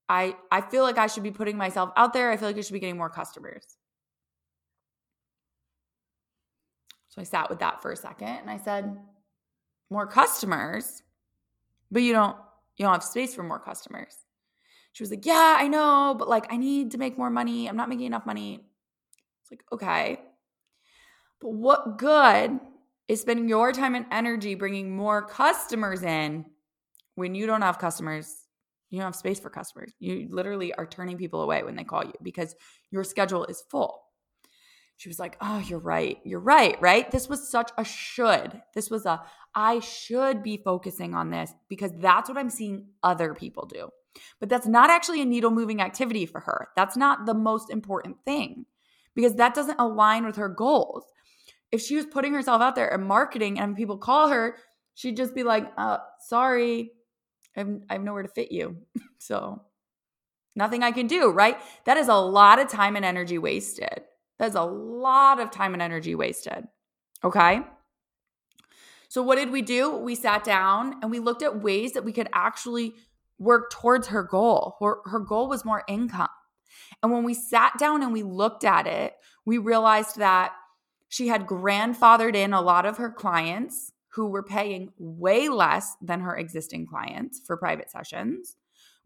I, 0.07 0.35
I 0.51 0.61
feel 0.61 0.83
like 0.83 0.97
I 0.97 1.07
should 1.07 1.23
be 1.23 1.31
putting 1.31 1.57
myself 1.57 1.89
out 1.97 2.13
there. 2.13 2.31
I 2.31 2.37
feel 2.37 2.47
like 2.47 2.57
I 2.57 2.61
should 2.61 2.73
be 2.73 2.79
getting 2.79 2.97
more 2.97 3.09
customers. 3.09 3.76
So 7.17 7.21
I 7.21 7.23
sat 7.23 7.49
with 7.49 7.57
that 7.59 7.81
for 7.81 7.91
a 7.91 7.97
second 7.97 8.27
and 8.27 8.49
I 8.49 8.57
said, 8.57 8.95
more 9.89 10.05
customers, 10.05 11.01
but 11.89 12.03
you 12.03 12.13
don't 12.13 12.35
you 12.75 12.85
don't 12.85 12.93
have 12.93 13.03
space 13.03 13.33
for 13.33 13.41
more 13.41 13.59
customers. 13.59 14.13
She 14.93 15.01
was 15.01 15.09
like, 15.09 15.25
"Yeah, 15.25 15.57
I 15.57 15.67
know, 15.67 16.15
but 16.17 16.29
like 16.29 16.53
I 16.53 16.57
need 16.57 16.91
to 16.91 16.99
make 16.99 17.17
more 17.17 17.31
money. 17.31 17.67
I'm 17.67 17.75
not 17.75 17.89
making 17.89 18.05
enough 18.05 18.27
money." 18.27 18.69
It's 19.41 19.49
like, 19.51 19.63
"Okay. 19.71 20.21
But 21.41 21.53
what 21.53 21.97
good 21.97 22.59
is 23.07 23.21
spending 23.21 23.49
your 23.49 23.71
time 23.71 23.95
and 23.95 24.05
energy 24.11 24.53
bringing 24.53 24.95
more 24.95 25.25
customers 25.25 26.03
in 26.03 26.45
when 27.15 27.33
you 27.33 27.47
don't 27.47 27.63
have 27.63 27.79
customers? 27.79 28.47
You 28.91 28.99
don't 28.99 29.05
have 29.05 29.15
space 29.15 29.39
for 29.39 29.49
customers. 29.49 29.91
You 29.97 30.27
literally 30.29 30.71
are 30.75 30.85
turning 30.85 31.17
people 31.17 31.41
away 31.41 31.63
when 31.63 31.75
they 31.75 31.83
call 31.83 32.05
you 32.05 32.13
because 32.21 32.53
your 32.91 33.03
schedule 33.03 33.45
is 33.45 33.63
full." 33.71 34.06
She 34.97 35.09
was 35.09 35.19
like, 35.19 35.37
Oh, 35.39 35.59
you're 35.59 35.79
right. 35.79 36.17
You're 36.25 36.39
right, 36.39 36.79
right? 36.81 37.09
This 37.09 37.29
was 37.29 37.49
such 37.49 37.71
a 37.77 37.85
should. 37.85 38.61
This 38.73 38.89
was 38.89 39.05
a, 39.05 39.21
I 39.55 39.79
should 39.79 40.43
be 40.43 40.57
focusing 40.57 41.13
on 41.13 41.29
this 41.29 41.53
because 41.69 41.91
that's 41.97 42.29
what 42.29 42.37
I'm 42.37 42.49
seeing 42.49 42.87
other 43.01 43.33
people 43.33 43.65
do. 43.65 43.89
But 44.39 44.49
that's 44.49 44.67
not 44.67 44.89
actually 44.89 45.21
a 45.21 45.25
needle 45.25 45.51
moving 45.51 45.81
activity 45.81 46.25
for 46.25 46.41
her. 46.41 46.69
That's 46.75 46.97
not 46.97 47.25
the 47.25 47.35
most 47.35 47.69
important 47.69 48.17
thing 48.25 48.65
because 49.15 49.35
that 49.35 49.53
doesn't 49.53 49.79
align 49.79 50.25
with 50.25 50.35
her 50.37 50.49
goals. 50.49 51.05
If 51.71 51.81
she 51.81 51.95
was 51.95 52.05
putting 52.05 52.33
herself 52.33 52.61
out 52.61 52.75
there 52.75 52.91
and 52.91 53.05
marketing 53.05 53.59
and 53.59 53.75
people 53.75 53.97
call 53.97 54.29
her, 54.29 54.57
she'd 54.95 55.17
just 55.17 55.35
be 55.35 55.43
like, 55.43 55.71
uh, 55.77 55.97
sorry, 56.19 56.91
I 57.55 57.59
have, 57.59 57.69
I 57.89 57.93
have 57.93 58.03
nowhere 58.03 58.23
to 58.23 58.29
fit 58.29 58.51
you. 58.51 58.77
so 59.19 59.61
nothing 60.55 60.81
I 60.81 60.91
can 60.91 61.07
do, 61.07 61.29
right? 61.29 61.57
That 61.85 61.97
is 61.97 62.07
a 62.07 62.15
lot 62.15 62.59
of 62.59 62.67
time 62.67 62.95
and 62.95 63.05
energy 63.05 63.37
wasted. 63.37 64.01
That's 64.39 64.55
a 64.55 64.63
lot 64.63 65.39
of 65.39 65.51
time 65.51 65.73
and 65.73 65.81
energy 65.81 66.15
wasted. 66.15 66.67
Okay. 67.23 67.61
So, 69.09 69.23
what 69.23 69.35
did 69.35 69.51
we 69.51 69.61
do? 69.61 69.95
We 69.95 70.15
sat 70.15 70.43
down 70.43 70.95
and 71.01 71.09
we 71.09 71.19
looked 71.19 71.41
at 71.41 71.61
ways 71.61 71.93
that 71.93 72.03
we 72.03 72.11
could 72.11 72.29
actually 72.33 72.93
work 73.39 73.71
towards 73.71 74.07
her 74.07 74.23
goal. 74.23 74.75
Her, 74.79 74.97
her 75.05 75.19
goal 75.19 75.47
was 75.47 75.63
more 75.63 75.83
income. 75.87 76.27
And 77.01 77.11
when 77.11 77.23
we 77.23 77.33
sat 77.33 77.73
down 77.77 78.03
and 78.03 78.11
we 78.11 78.23
looked 78.23 78.63
at 78.63 78.87
it, 78.87 79.13
we 79.45 79.57
realized 79.57 80.17
that 80.17 80.53
she 81.09 81.27
had 81.27 81.47
grandfathered 81.47 82.35
in 82.35 82.53
a 82.53 82.61
lot 82.61 82.85
of 82.85 82.97
her 82.97 83.11
clients 83.11 83.93
who 84.09 84.27
were 84.27 84.43
paying 84.43 84.91
way 84.97 85.47
less 85.47 85.95
than 86.01 86.21
her 86.21 86.35
existing 86.35 86.87
clients 86.87 87.41
for 87.45 87.55
private 87.55 87.89
sessions. 87.89 88.57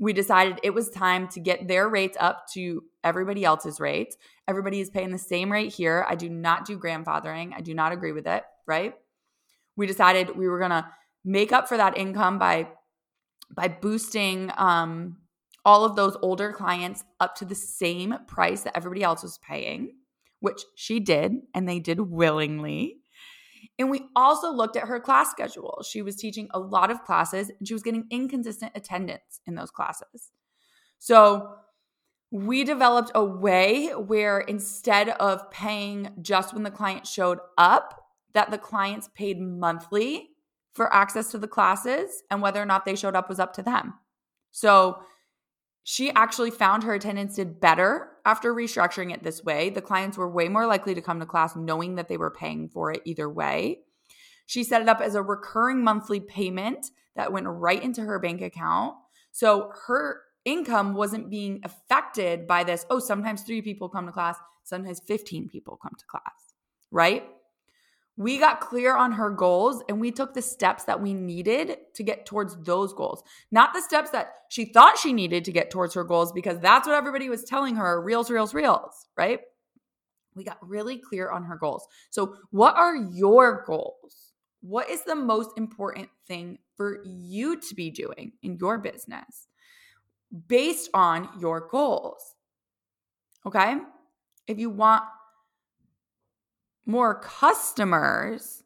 We 0.01 0.13
decided 0.13 0.59
it 0.63 0.73
was 0.73 0.89
time 0.89 1.27
to 1.27 1.39
get 1.39 1.67
their 1.67 1.87
rates 1.87 2.17
up 2.19 2.47
to 2.53 2.83
everybody 3.03 3.45
else's 3.45 3.79
rates. 3.79 4.17
Everybody 4.47 4.79
is 4.79 4.89
paying 4.89 5.11
the 5.11 5.19
same 5.19 5.51
rate 5.51 5.71
here. 5.71 6.03
I 6.09 6.15
do 6.15 6.27
not 6.27 6.65
do 6.65 6.79
grandfathering. 6.79 7.51
I 7.55 7.61
do 7.61 7.75
not 7.75 7.91
agree 7.91 8.11
with 8.11 8.25
it, 8.25 8.43
right? 8.65 8.95
We 9.75 9.85
decided 9.85 10.35
we 10.35 10.49
were 10.49 10.57
going 10.57 10.71
to 10.71 10.87
make 11.23 11.51
up 11.51 11.67
for 11.67 11.77
that 11.77 11.99
income 11.99 12.39
by 12.39 12.69
by 13.55 13.67
boosting 13.67 14.51
um, 14.57 15.17
all 15.65 15.85
of 15.85 15.95
those 15.95 16.17
older 16.23 16.51
clients 16.51 17.03
up 17.19 17.35
to 17.35 17.45
the 17.45 17.53
same 17.53 18.15
price 18.25 18.61
that 18.63 18.75
everybody 18.75 19.03
else 19.03 19.21
was 19.21 19.37
paying, 19.37 19.91
which 20.39 20.63
she 20.75 20.99
did, 20.99 21.33
and 21.53 21.69
they 21.69 21.79
did 21.79 21.99
willingly. 21.99 23.00
And 23.81 23.89
we 23.89 24.03
also 24.15 24.51
looked 24.51 24.77
at 24.77 24.87
her 24.87 24.99
class 24.99 25.31
schedule. 25.31 25.83
She 25.83 26.03
was 26.03 26.15
teaching 26.15 26.47
a 26.51 26.59
lot 26.59 26.91
of 26.91 27.03
classes 27.03 27.49
and 27.49 27.67
she 27.67 27.73
was 27.73 27.81
getting 27.81 28.05
inconsistent 28.11 28.73
attendance 28.75 29.41
in 29.47 29.55
those 29.55 29.71
classes. 29.71 30.29
So 30.99 31.55
we 32.29 32.63
developed 32.63 33.11
a 33.15 33.25
way 33.25 33.87
where 33.87 34.39
instead 34.39 35.09
of 35.09 35.49
paying 35.49 36.11
just 36.21 36.53
when 36.53 36.61
the 36.61 36.69
client 36.69 37.07
showed 37.07 37.39
up, 37.57 38.05
that 38.33 38.51
the 38.51 38.57
clients 38.59 39.09
paid 39.15 39.41
monthly 39.41 40.29
for 40.73 40.93
access 40.93 41.31
to 41.31 41.39
the 41.39 41.47
classes 41.47 42.21
and 42.29 42.39
whether 42.39 42.61
or 42.61 42.65
not 42.65 42.85
they 42.85 42.95
showed 42.95 43.15
up 43.15 43.29
was 43.29 43.39
up 43.39 43.53
to 43.53 43.63
them. 43.63 43.95
So 44.51 44.99
she 45.83 46.11
actually 46.11 46.51
found 46.51 46.83
her 46.83 46.93
attendance 46.93 47.35
did 47.35 47.59
better 47.59 48.09
after 48.25 48.53
restructuring 48.53 49.13
it 49.13 49.23
this 49.23 49.43
way. 49.43 49.69
The 49.69 49.81
clients 49.81 50.17
were 50.17 50.29
way 50.29 50.47
more 50.47 50.67
likely 50.67 50.93
to 50.93 51.01
come 51.01 51.19
to 51.19 51.25
class 51.25 51.55
knowing 51.55 51.95
that 51.95 52.07
they 52.07 52.17
were 52.17 52.31
paying 52.31 52.69
for 52.69 52.91
it 52.91 53.01
either 53.05 53.29
way. 53.29 53.79
She 54.45 54.63
set 54.63 54.81
it 54.81 54.89
up 54.89 55.01
as 55.01 55.15
a 55.15 55.23
recurring 55.23 55.83
monthly 55.83 56.19
payment 56.19 56.87
that 57.15 57.33
went 57.33 57.47
right 57.47 57.81
into 57.81 58.01
her 58.01 58.19
bank 58.19 58.41
account. 58.41 58.95
So 59.31 59.71
her 59.87 60.21
income 60.45 60.93
wasn't 60.93 61.29
being 61.29 61.61
affected 61.63 62.47
by 62.47 62.63
this. 62.63 62.85
Oh, 62.89 62.99
sometimes 62.99 63.43
three 63.43 63.61
people 63.61 63.89
come 63.89 64.05
to 64.05 64.11
class, 64.11 64.37
sometimes 64.63 64.99
15 64.99 65.49
people 65.49 65.79
come 65.81 65.93
to 65.97 66.05
class, 66.05 66.53
right? 66.91 67.23
We 68.21 68.37
got 68.37 68.61
clear 68.61 68.95
on 68.95 69.11
her 69.13 69.31
goals 69.31 69.81
and 69.89 69.99
we 69.99 70.11
took 70.11 70.33
the 70.33 70.41
steps 70.41 70.83
that 70.83 71.01
we 71.01 71.13
needed 71.13 71.77
to 71.95 72.03
get 72.03 72.25
towards 72.25 72.55
those 72.63 72.93
goals. 72.93 73.23
Not 73.51 73.73
the 73.73 73.81
steps 73.81 74.11
that 74.11 74.33
she 74.49 74.65
thought 74.65 74.99
she 74.99 75.11
needed 75.11 75.43
to 75.45 75.51
get 75.51 75.71
towards 75.71 75.95
her 75.95 76.03
goals 76.03 76.31
because 76.31 76.59
that's 76.59 76.87
what 76.87 76.95
everybody 76.95 77.29
was 77.29 77.43
telling 77.43 77.75
her 77.75 77.99
reels, 77.99 78.29
reels, 78.29 78.53
reels, 78.53 79.07
right? 79.17 79.39
We 80.35 80.43
got 80.43 80.57
really 80.61 80.99
clear 80.99 81.31
on 81.31 81.43
her 81.45 81.55
goals. 81.55 81.87
So, 82.11 82.35
what 82.51 82.75
are 82.75 82.95
your 82.95 83.63
goals? 83.65 84.33
What 84.61 84.89
is 84.89 85.03
the 85.03 85.15
most 85.15 85.57
important 85.57 86.09
thing 86.27 86.59
for 86.77 87.03
you 87.03 87.59
to 87.59 87.75
be 87.75 87.89
doing 87.89 88.33
in 88.43 88.57
your 88.57 88.77
business 88.77 89.47
based 90.47 90.89
on 90.93 91.27
your 91.39 91.67
goals? 91.67 92.35
Okay. 93.47 93.77
If 94.47 94.59
you 94.59 94.69
want 94.69 95.03
more 96.91 97.19
customers, 97.19 98.63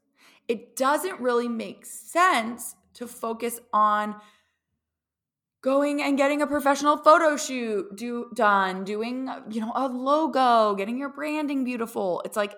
it 0.47 0.75
doesn't 0.75 1.19
really 1.21 1.47
make 1.47 1.85
sense 1.85 2.75
to 2.95 3.07
focus 3.07 3.59
on 3.71 4.15
going 5.61 6.01
and 6.01 6.17
getting 6.17 6.41
a 6.41 6.47
professional 6.47 6.97
photo 6.97 7.37
shoot 7.37 7.95
do 7.95 8.29
done, 8.35 8.83
doing, 8.83 9.29
you 9.49 9.61
know, 9.61 9.71
a 9.75 9.87
logo, 9.87 10.75
getting 10.75 10.97
your 10.97 11.09
branding 11.09 11.63
beautiful. 11.63 12.21
It's 12.25 12.37
like 12.37 12.55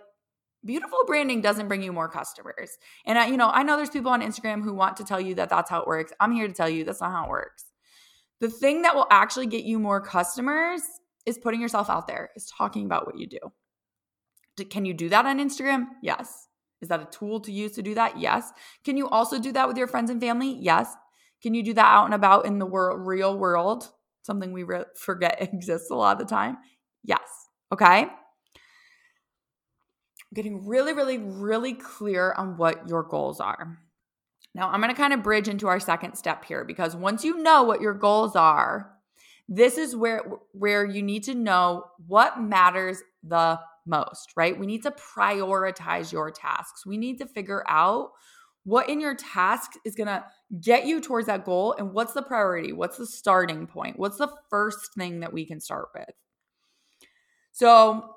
beautiful 0.66 1.00
branding 1.08 1.42
doesn't 1.42 1.68
bring 1.68 1.82
you 1.82 1.94
more 1.94 2.10
customers. 2.10 2.78
And 3.06 3.18
I, 3.18 3.28
you 3.28 3.38
know, 3.38 3.50
I 3.50 3.64
know 3.64 3.78
there's 3.78 3.90
people 3.90 4.12
on 4.12 4.22
Instagram 4.22 4.62
who 4.62 4.74
want 4.74 4.98
to 4.98 5.06
tell 5.06 5.22
you 5.22 5.36
that 5.36 5.50
that's 5.50 5.70
how 5.70 5.82
it 5.82 5.88
works. 5.88 6.12
I'm 6.20 6.34
here 6.34 6.48
to 6.48 6.54
tell 6.54 6.70
you 6.70 6.84
that's 6.84 7.02
not 7.02 7.12
how 7.12 7.26
it 7.26 7.30
works. 7.30 7.66
The 8.42 8.50
thing 8.50 8.82
that 8.82 8.96
will 8.96 9.08
actually 9.10 9.48
get 9.48 9.64
you 9.64 9.80
more 9.80 10.02
customers 10.02 10.82
is 11.26 11.38
putting 11.38 11.62
yourself 11.62 11.90
out 11.90 12.08
there, 12.08 12.30
is 12.36 12.52
talking 12.58 12.86
about 12.86 13.06
what 13.06 13.18
you 13.18 13.28
do. 13.28 13.40
Can 14.66 14.86
you 14.86 14.94
do 14.94 15.10
that 15.10 15.26
on 15.26 15.40
Instagram? 15.40 15.86
Yes. 16.02 16.48
Is 16.82 16.90
that 16.90 17.02
a 17.02 17.06
tool 17.06 17.40
to 17.42 17.52
use 17.52 17.74
to 17.74 17.82
do 17.82 17.96
that? 17.96 18.20
Yes. 18.20 18.52
Can 18.84 18.98
you 18.98 19.08
also 19.08 19.40
do 19.40 19.52
that 19.52 19.68
with 19.68 19.78
your 19.78 19.88
friends 19.88 20.10
and 20.10 20.22
family? 20.22 20.58
Yes. 20.60 20.94
Can 21.42 21.54
you 21.54 21.64
do 21.64 21.74
that 21.74 21.86
out 21.86 22.06
and 22.06 22.14
about 22.14 22.46
in 22.46 22.60
the 22.60 22.66
world, 22.66 23.06
real 23.06 23.38
world? 23.38 23.90
Something 24.24 24.52
we 24.52 24.64
re- 24.64 24.86
forget 24.96 25.42
exists 25.54 25.90
a 25.90 25.96
lot 25.96 26.20
of 26.20 26.28
the 26.28 26.34
time. 26.34 26.58
Yes. 27.04 27.22
Okay. 27.72 28.08
Getting 30.34 30.68
really, 30.68 30.94
really, 30.94 31.18
really 31.18 31.74
clear 31.74 32.34
on 32.38 32.58
what 32.58 32.90
your 32.90 33.04
goals 33.04 33.40
are. 33.40 33.80
Now, 34.54 34.70
I'm 34.70 34.82
going 34.82 34.94
to 34.94 35.00
kind 35.00 35.14
of 35.14 35.24
bridge 35.24 35.48
into 35.48 35.68
our 35.68 35.80
second 35.80 36.16
step 36.16 36.44
here 36.44 36.66
because 36.66 36.96
once 36.96 37.24
you 37.24 37.38
know 37.38 37.64
what 37.64 37.80
your 37.80 37.94
goals 37.94 38.36
are, 38.36 38.92
this 39.48 39.78
is 39.78 39.96
where 39.96 40.24
where 40.52 40.84
you 40.86 41.02
need 41.02 41.24
to 41.24 41.36
know 41.36 41.86
what 42.06 42.42
matters 42.42 43.02
the 43.24 43.60
most, 43.88 44.34
right? 44.36 44.58
We 44.58 44.66
need 44.66 44.84
to 44.84 44.92
prioritize 44.92 46.12
your 46.12 46.32
tasks. 46.32 46.86
We 46.86 46.98
need 46.98 47.18
to 47.20 47.26
figure 47.26 47.64
out 47.68 48.12
what 48.64 48.90
in 48.90 49.00
your 49.00 49.16
task 49.16 49.72
is 49.86 49.96
going 49.96 50.08
to 50.08 50.26
get 50.60 50.86
you 50.86 51.00
towards 51.00 51.28
that 51.28 51.46
goal 51.46 51.74
and 51.80 51.94
what's 51.94 52.14
the 52.14 52.22
priority? 52.22 52.74
What's 52.74 52.98
the 52.98 53.06
starting 53.06 53.66
point? 53.66 53.98
What's 53.98 54.18
the 54.18 54.32
first 54.50 54.94
thing 54.94 55.22
that 55.22 55.32
we 55.32 55.46
can 55.46 55.62
start 55.62 55.88
with? 55.96 56.10
So, 57.54 58.14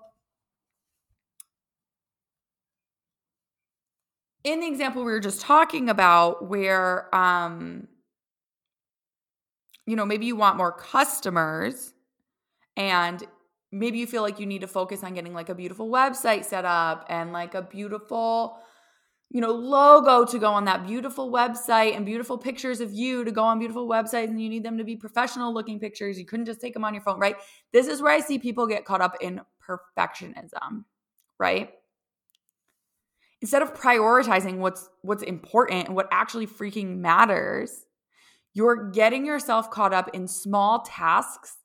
in 4.44 4.60
the 4.60 4.66
example 4.66 5.04
we 5.04 5.12
were 5.12 5.20
just 5.20 5.40
talking 5.40 5.88
about 5.88 6.48
where 6.48 7.14
um 7.14 7.86
you 9.86 9.96
know 9.96 10.06
maybe 10.06 10.26
you 10.26 10.36
want 10.36 10.56
more 10.56 10.72
customers 10.72 11.92
and 12.76 13.22
maybe 13.72 13.98
you 13.98 14.06
feel 14.06 14.22
like 14.22 14.40
you 14.40 14.46
need 14.46 14.60
to 14.60 14.66
focus 14.66 15.04
on 15.04 15.14
getting 15.14 15.34
like 15.34 15.48
a 15.48 15.54
beautiful 15.54 15.88
website 15.88 16.44
set 16.44 16.64
up 16.64 17.06
and 17.08 17.32
like 17.32 17.54
a 17.54 17.62
beautiful 17.62 18.58
you 19.30 19.40
know 19.40 19.52
logo 19.52 20.24
to 20.24 20.38
go 20.38 20.50
on 20.50 20.64
that 20.64 20.86
beautiful 20.86 21.30
website 21.30 21.96
and 21.96 22.04
beautiful 22.04 22.36
pictures 22.36 22.80
of 22.80 22.92
you 22.92 23.24
to 23.24 23.30
go 23.30 23.44
on 23.44 23.58
beautiful 23.58 23.88
websites 23.88 24.28
and 24.28 24.42
you 24.42 24.48
need 24.48 24.64
them 24.64 24.78
to 24.78 24.84
be 24.84 24.96
professional 24.96 25.54
looking 25.54 25.78
pictures. 25.78 26.18
You 26.18 26.26
couldn't 26.26 26.46
just 26.46 26.60
take 26.60 26.74
them 26.74 26.84
on 26.84 26.94
your 26.94 27.02
phone 27.02 27.20
right? 27.20 27.36
This 27.72 27.86
is 27.86 28.02
where 28.02 28.12
i 28.12 28.20
see 28.20 28.38
people 28.38 28.66
get 28.66 28.84
caught 28.84 29.00
up 29.00 29.16
in 29.20 29.40
perfectionism 29.66 30.84
right? 31.38 31.70
Instead 33.40 33.62
of 33.62 33.72
prioritizing 33.72 34.58
what's 34.58 34.88
what's 35.02 35.22
important 35.22 35.86
and 35.86 35.96
what 35.96 36.08
actually 36.10 36.46
freaking 36.46 36.98
matters 36.98 37.86
you're 38.52 38.90
getting 38.90 39.24
yourself 39.24 39.70
caught 39.70 39.94
up 39.94 40.10
in 40.12 40.26
small 40.26 40.82
tasks 40.82 41.56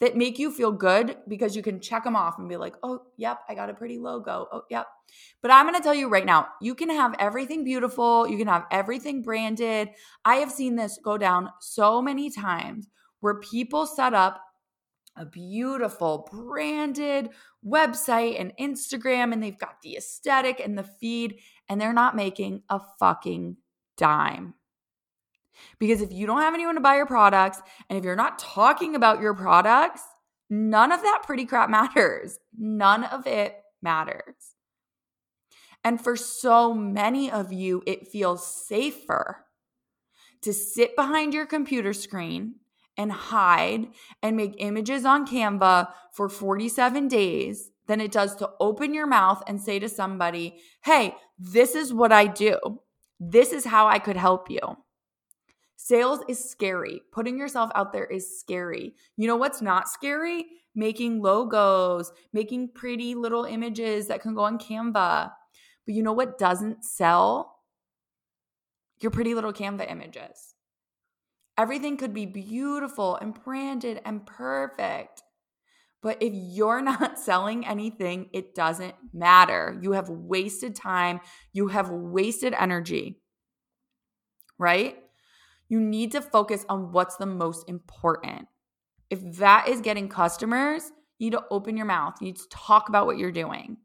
that 0.00 0.16
make 0.16 0.38
you 0.38 0.50
feel 0.50 0.72
good 0.72 1.16
because 1.28 1.54
you 1.54 1.62
can 1.62 1.80
check 1.80 2.04
them 2.04 2.16
off 2.16 2.38
and 2.38 2.48
be 2.48 2.56
like, 2.56 2.74
oh, 2.82 3.00
yep, 3.16 3.38
I 3.48 3.54
got 3.54 3.70
a 3.70 3.74
pretty 3.74 3.98
logo. 3.98 4.46
Oh, 4.52 4.62
yep. 4.70 4.86
But 5.40 5.50
I'm 5.50 5.66
going 5.66 5.76
to 5.76 5.82
tell 5.82 5.94
you 5.94 6.08
right 6.08 6.26
now, 6.26 6.48
you 6.60 6.74
can 6.74 6.90
have 6.90 7.14
everything 7.18 7.64
beautiful, 7.64 8.26
you 8.28 8.36
can 8.36 8.48
have 8.48 8.66
everything 8.70 9.22
branded. 9.22 9.90
I 10.24 10.36
have 10.36 10.50
seen 10.50 10.76
this 10.76 10.98
go 11.02 11.16
down 11.16 11.50
so 11.60 12.02
many 12.02 12.30
times 12.30 12.88
where 13.20 13.38
people 13.38 13.86
set 13.86 14.14
up 14.14 14.40
a 15.16 15.24
beautiful 15.24 16.28
branded 16.32 17.30
website 17.64 18.40
and 18.40 18.52
Instagram, 18.60 19.32
and 19.32 19.42
they've 19.42 19.58
got 19.58 19.80
the 19.82 19.96
aesthetic 19.96 20.60
and 20.60 20.76
the 20.76 20.82
feed, 20.82 21.36
and 21.68 21.80
they're 21.80 21.92
not 21.92 22.16
making 22.16 22.62
a 22.68 22.80
fucking 22.98 23.56
dime. 23.96 24.54
Because 25.78 26.00
if 26.00 26.12
you 26.12 26.26
don't 26.26 26.40
have 26.40 26.54
anyone 26.54 26.74
to 26.74 26.80
buy 26.80 26.96
your 26.96 27.06
products 27.06 27.60
and 27.88 27.98
if 27.98 28.04
you're 28.04 28.16
not 28.16 28.38
talking 28.38 28.94
about 28.94 29.20
your 29.20 29.34
products, 29.34 30.02
none 30.50 30.92
of 30.92 31.02
that 31.02 31.22
pretty 31.24 31.44
crap 31.44 31.70
matters. 31.70 32.38
None 32.56 33.04
of 33.04 33.26
it 33.26 33.56
matters. 33.82 34.54
And 35.82 36.00
for 36.00 36.16
so 36.16 36.72
many 36.72 37.30
of 37.30 37.52
you, 37.52 37.82
it 37.86 38.08
feels 38.08 38.66
safer 38.66 39.44
to 40.40 40.52
sit 40.52 40.96
behind 40.96 41.34
your 41.34 41.46
computer 41.46 41.92
screen 41.92 42.56
and 42.96 43.12
hide 43.12 43.88
and 44.22 44.36
make 44.36 44.54
images 44.58 45.04
on 45.04 45.26
Canva 45.26 45.88
for 46.12 46.28
47 46.28 47.08
days 47.08 47.70
than 47.86 48.00
it 48.00 48.12
does 48.12 48.34
to 48.36 48.50
open 48.60 48.94
your 48.94 49.06
mouth 49.06 49.42
and 49.46 49.60
say 49.60 49.78
to 49.78 49.88
somebody, 49.88 50.56
hey, 50.84 51.14
this 51.38 51.74
is 51.74 51.92
what 51.92 52.12
I 52.12 52.26
do. 52.26 52.58
This 53.20 53.52
is 53.52 53.66
how 53.66 53.86
I 53.86 53.98
could 53.98 54.16
help 54.16 54.50
you. 54.50 54.60
Sales 55.84 56.20
is 56.30 56.42
scary. 56.42 57.02
Putting 57.12 57.36
yourself 57.38 57.70
out 57.74 57.92
there 57.92 58.06
is 58.06 58.40
scary. 58.40 58.94
You 59.18 59.26
know 59.26 59.36
what's 59.36 59.60
not 59.60 59.86
scary? 59.86 60.46
Making 60.74 61.20
logos, 61.20 62.10
making 62.32 62.70
pretty 62.74 63.14
little 63.14 63.44
images 63.44 64.06
that 64.06 64.22
can 64.22 64.34
go 64.34 64.44
on 64.44 64.58
Canva. 64.58 65.30
But 65.84 65.94
you 65.94 66.02
know 66.02 66.14
what 66.14 66.38
doesn't 66.38 66.84
sell? 66.84 67.54
your 69.00 69.10
pretty 69.10 69.34
little 69.34 69.52
Canva 69.52 69.90
images. 69.90 70.54
Everything 71.56 71.96
could 71.96 72.14
be 72.14 72.26
beautiful 72.26 73.16
and 73.16 73.34
branded 73.44 74.00
and 74.04 74.26
perfect. 74.26 75.22
But 76.02 76.22
if 76.22 76.32
you're 76.34 76.82
not 76.82 77.18
selling 77.18 77.66
anything, 77.66 78.30
it 78.32 78.54
doesn't 78.54 78.94
matter. 79.12 79.78
You 79.80 79.92
have 79.92 80.08
wasted 80.08 80.74
time, 80.74 81.20
you 81.52 81.68
have 81.68 81.90
wasted 81.90 82.54
energy, 82.58 83.20
right? 84.58 84.96
You 85.68 85.80
need 85.80 86.12
to 86.12 86.20
focus 86.20 86.64
on 86.68 86.92
what's 86.92 87.16
the 87.16 87.26
most 87.26 87.68
important. 87.68 88.48
If 89.10 89.36
that 89.38 89.68
is 89.68 89.80
getting 89.80 90.08
customers, 90.08 90.90
you 91.18 91.26
need 91.26 91.36
to 91.36 91.44
open 91.50 91.76
your 91.76 91.86
mouth. 91.86 92.14
You 92.20 92.26
need 92.26 92.36
to 92.36 92.48
talk 92.50 92.88
about 92.88 93.06
what 93.06 93.18
you're 93.18 93.32
doing. 93.32 93.78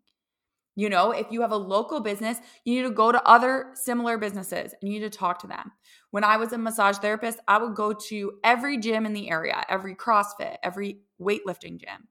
You 0.76 0.90
know, 0.90 1.12
if 1.12 1.28
you 1.30 1.42
have 1.42 1.52
a 1.52 1.58
local 1.58 2.00
business, 2.00 2.38
you 2.64 2.76
need 2.76 2.88
to 2.88 2.94
go 2.94 3.12
to 3.12 3.28
other 3.28 3.72
similar 3.74 4.18
businesses 4.18 4.74
and 4.82 4.92
you 4.92 5.00
need 5.00 5.12
to 5.12 5.18
talk 5.18 5.40
to 5.40 5.48
them. 5.48 5.72
When 6.12 6.24
I 6.24 6.38
was 6.38 6.54
a 6.54 6.58
massage 6.58 6.98
therapist, 6.98 7.40
I 7.48 7.58
would 7.58 7.76
go 7.76 7.92
to 7.92 8.40
every 8.44 8.78
gym 8.78 9.06
in 9.06 9.12
the 9.12 9.30
area, 9.30 9.66
every 9.68 9.94
CrossFit, 9.94 10.56
every 10.64 11.02
weightlifting 11.22 11.82
gym, 11.82 12.08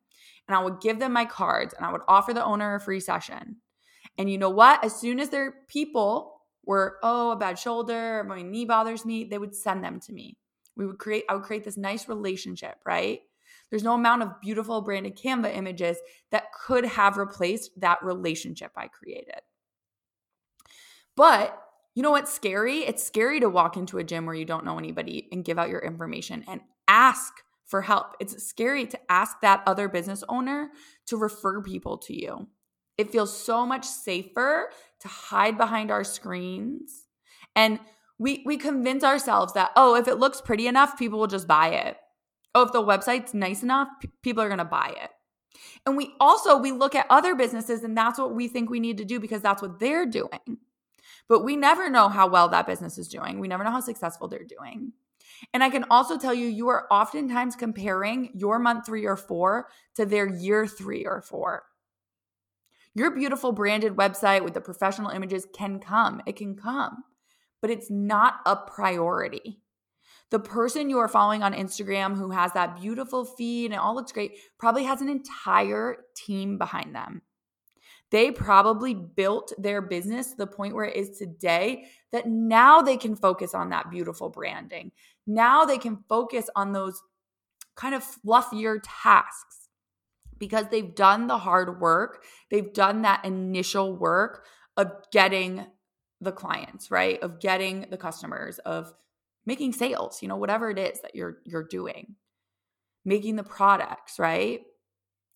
and 0.46 0.54
I 0.54 0.62
would 0.62 0.80
give 0.82 0.98
them 0.98 1.14
my 1.14 1.24
cards 1.24 1.72
and 1.72 1.86
I 1.86 1.92
would 1.92 2.02
offer 2.08 2.34
the 2.34 2.44
owner 2.44 2.74
a 2.74 2.80
free 2.80 3.00
session. 3.00 3.56
And 4.18 4.30
you 4.30 4.36
know 4.36 4.50
what? 4.50 4.84
As 4.84 4.94
soon 4.94 5.18
as 5.18 5.30
their 5.30 5.54
people 5.68 6.37
were, 6.68 6.98
oh, 7.02 7.30
a 7.30 7.36
bad 7.36 7.58
shoulder, 7.58 8.22
my 8.28 8.42
knee 8.42 8.66
bothers 8.66 9.06
me, 9.06 9.24
they 9.24 9.38
would 9.38 9.56
send 9.56 9.82
them 9.82 9.98
to 10.00 10.12
me. 10.12 10.36
We 10.76 10.86
would 10.86 10.98
create, 10.98 11.24
I 11.28 11.34
would 11.34 11.42
create 11.42 11.64
this 11.64 11.78
nice 11.78 12.08
relationship, 12.08 12.76
right? 12.84 13.20
There's 13.70 13.82
no 13.82 13.94
amount 13.94 14.22
of 14.22 14.38
beautiful 14.42 14.82
branded 14.82 15.16
Canva 15.16 15.56
images 15.56 15.96
that 16.30 16.52
could 16.52 16.84
have 16.84 17.16
replaced 17.16 17.70
that 17.80 18.04
relationship 18.04 18.72
I 18.76 18.88
created. 18.88 19.40
But 21.16 21.58
you 21.94 22.02
know 22.02 22.10
what's 22.10 22.32
scary? 22.32 22.80
It's 22.80 23.02
scary 23.02 23.40
to 23.40 23.48
walk 23.48 23.78
into 23.78 23.96
a 23.96 24.04
gym 24.04 24.26
where 24.26 24.34
you 24.34 24.44
don't 24.44 24.66
know 24.66 24.78
anybody 24.78 25.26
and 25.32 25.44
give 25.44 25.58
out 25.58 25.70
your 25.70 25.80
information 25.80 26.44
and 26.46 26.60
ask 26.86 27.32
for 27.64 27.80
help. 27.80 28.14
It's 28.20 28.44
scary 28.44 28.86
to 28.88 29.00
ask 29.10 29.40
that 29.40 29.62
other 29.66 29.88
business 29.88 30.22
owner 30.28 30.68
to 31.06 31.16
refer 31.16 31.62
people 31.62 31.96
to 31.98 32.14
you. 32.14 32.46
It 32.98 33.10
feels 33.10 33.36
so 33.36 33.64
much 33.64 33.86
safer 33.86 34.70
to 35.00 35.08
hide 35.08 35.56
behind 35.56 35.90
our 35.90 36.04
screens 36.04 37.06
and 37.54 37.78
we 38.18 38.42
we 38.44 38.56
convince 38.56 39.04
ourselves 39.04 39.52
that 39.54 39.70
oh 39.76 39.94
if 39.94 40.08
it 40.08 40.16
looks 40.16 40.40
pretty 40.40 40.66
enough 40.66 40.98
people 40.98 41.18
will 41.20 41.28
just 41.28 41.46
buy 41.46 41.68
it 41.68 41.96
oh, 42.58 42.62
if 42.62 42.72
the 42.72 42.82
website's 42.82 43.34
nice 43.34 43.62
enough, 43.62 43.88
p- 44.00 44.10
people 44.22 44.42
are 44.42 44.48
going 44.48 44.58
to 44.58 44.64
buy 44.64 44.94
it. 45.02 45.10
And 45.86 45.96
we 45.96 46.14
also 46.20 46.58
we 46.58 46.72
look 46.72 46.94
at 46.94 47.06
other 47.08 47.34
businesses 47.34 47.82
and 47.82 47.96
that's 47.96 48.18
what 48.18 48.34
we 48.34 48.48
think 48.48 48.68
we 48.68 48.80
need 48.80 48.98
to 48.98 49.04
do 49.04 49.18
because 49.20 49.42
that's 49.42 49.62
what 49.62 49.78
they're 49.78 50.06
doing. 50.06 50.58
But 51.28 51.44
we 51.44 51.56
never 51.56 51.90
know 51.90 52.08
how 52.08 52.28
well 52.28 52.48
that 52.48 52.66
business 52.66 52.98
is 52.98 53.08
doing. 53.08 53.38
We 53.38 53.48
never 53.48 53.64
know 53.64 53.70
how 53.70 53.80
successful 53.80 54.28
they're 54.28 54.44
doing. 54.44 54.92
And 55.54 55.62
I 55.62 55.70
can 55.70 55.84
also 55.90 56.18
tell 56.18 56.34
you, 56.34 56.46
you 56.46 56.68
are 56.68 56.86
oftentimes 56.90 57.54
comparing 57.54 58.30
your 58.34 58.58
month 58.58 58.86
three 58.86 59.06
or 59.06 59.16
four 59.16 59.68
to 59.94 60.04
their 60.04 60.28
year 60.28 60.66
three 60.66 61.04
or 61.04 61.20
four. 61.22 61.64
Your 62.94 63.10
beautiful 63.10 63.52
branded 63.52 63.96
website 63.96 64.42
with 64.42 64.54
the 64.54 64.60
professional 64.60 65.10
images 65.10 65.46
can 65.54 65.78
come, 65.78 66.20
it 66.26 66.36
can 66.36 66.56
come, 66.56 67.04
but 67.60 67.70
it's 67.70 67.90
not 67.90 68.40
a 68.46 68.56
priority. 68.56 69.60
The 70.30 70.38
person 70.38 70.90
you 70.90 70.98
are 70.98 71.08
following 71.08 71.42
on 71.42 71.54
Instagram 71.54 72.16
who 72.16 72.30
has 72.30 72.52
that 72.52 72.80
beautiful 72.80 73.24
feed 73.24 73.66
and 73.66 73.74
it 73.74 73.80
all 73.80 73.94
looks 73.94 74.12
great 74.12 74.38
probably 74.58 74.84
has 74.84 75.00
an 75.00 75.08
entire 75.08 76.04
team 76.14 76.58
behind 76.58 76.94
them. 76.94 77.22
They 78.10 78.30
probably 78.30 78.94
built 78.94 79.52
their 79.58 79.82
business 79.82 80.30
to 80.30 80.36
the 80.36 80.46
point 80.46 80.74
where 80.74 80.86
it 80.86 80.96
is 80.96 81.18
today 81.18 81.86
that 82.12 82.26
now 82.26 82.80
they 82.80 82.96
can 82.96 83.16
focus 83.16 83.54
on 83.54 83.70
that 83.70 83.90
beautiful 83.90 84.30
branding. 84.30 84.92
Now 85.26 85.64
they 85.64 85.78
can 85.78 86.04
focus 86.08 86.48
on 86.56 86.72
those 86.72 87.00
kind 87.74 87.94
of 87.94 88.02
fluffier 88.02 88.80
tasks 88.82 89.67
because 90.38 90.66
they've 90.70 90.94
done 90.94 91.26
the 91.26 91.38
hard 91.38 91.80
work. 91.80 92.24
They've 92.50 92.72
done 92.72 93.02
that 93.02 93.24
initial 93.24 93.96
work 93.96 94.44
of 94.76 94.92
getting 95.12 95.66
the 96.20 96.32
clients, 96.32 96.90
right? 96.90 97.20
Of 97.22 97.40
getting 97.40 97.86
the 97.90 97.96
customers, 97.96 98.58
of 98.60 98.92
making 99.46 99.72
sales, 99.72 100.20
you 100.22 100.28
know, 100.28 100.36
whatever 100.36 100.70
it 100.70 100.78
is 100.78 101.00
that 101.00 101.14
you're 101.14 101.38
you're 101.44 101.66
doing. 101.66 102.16
Making 103.04 103.36
the 103.36 103.44
products, 103.44 104.18
right? 104.18 104.60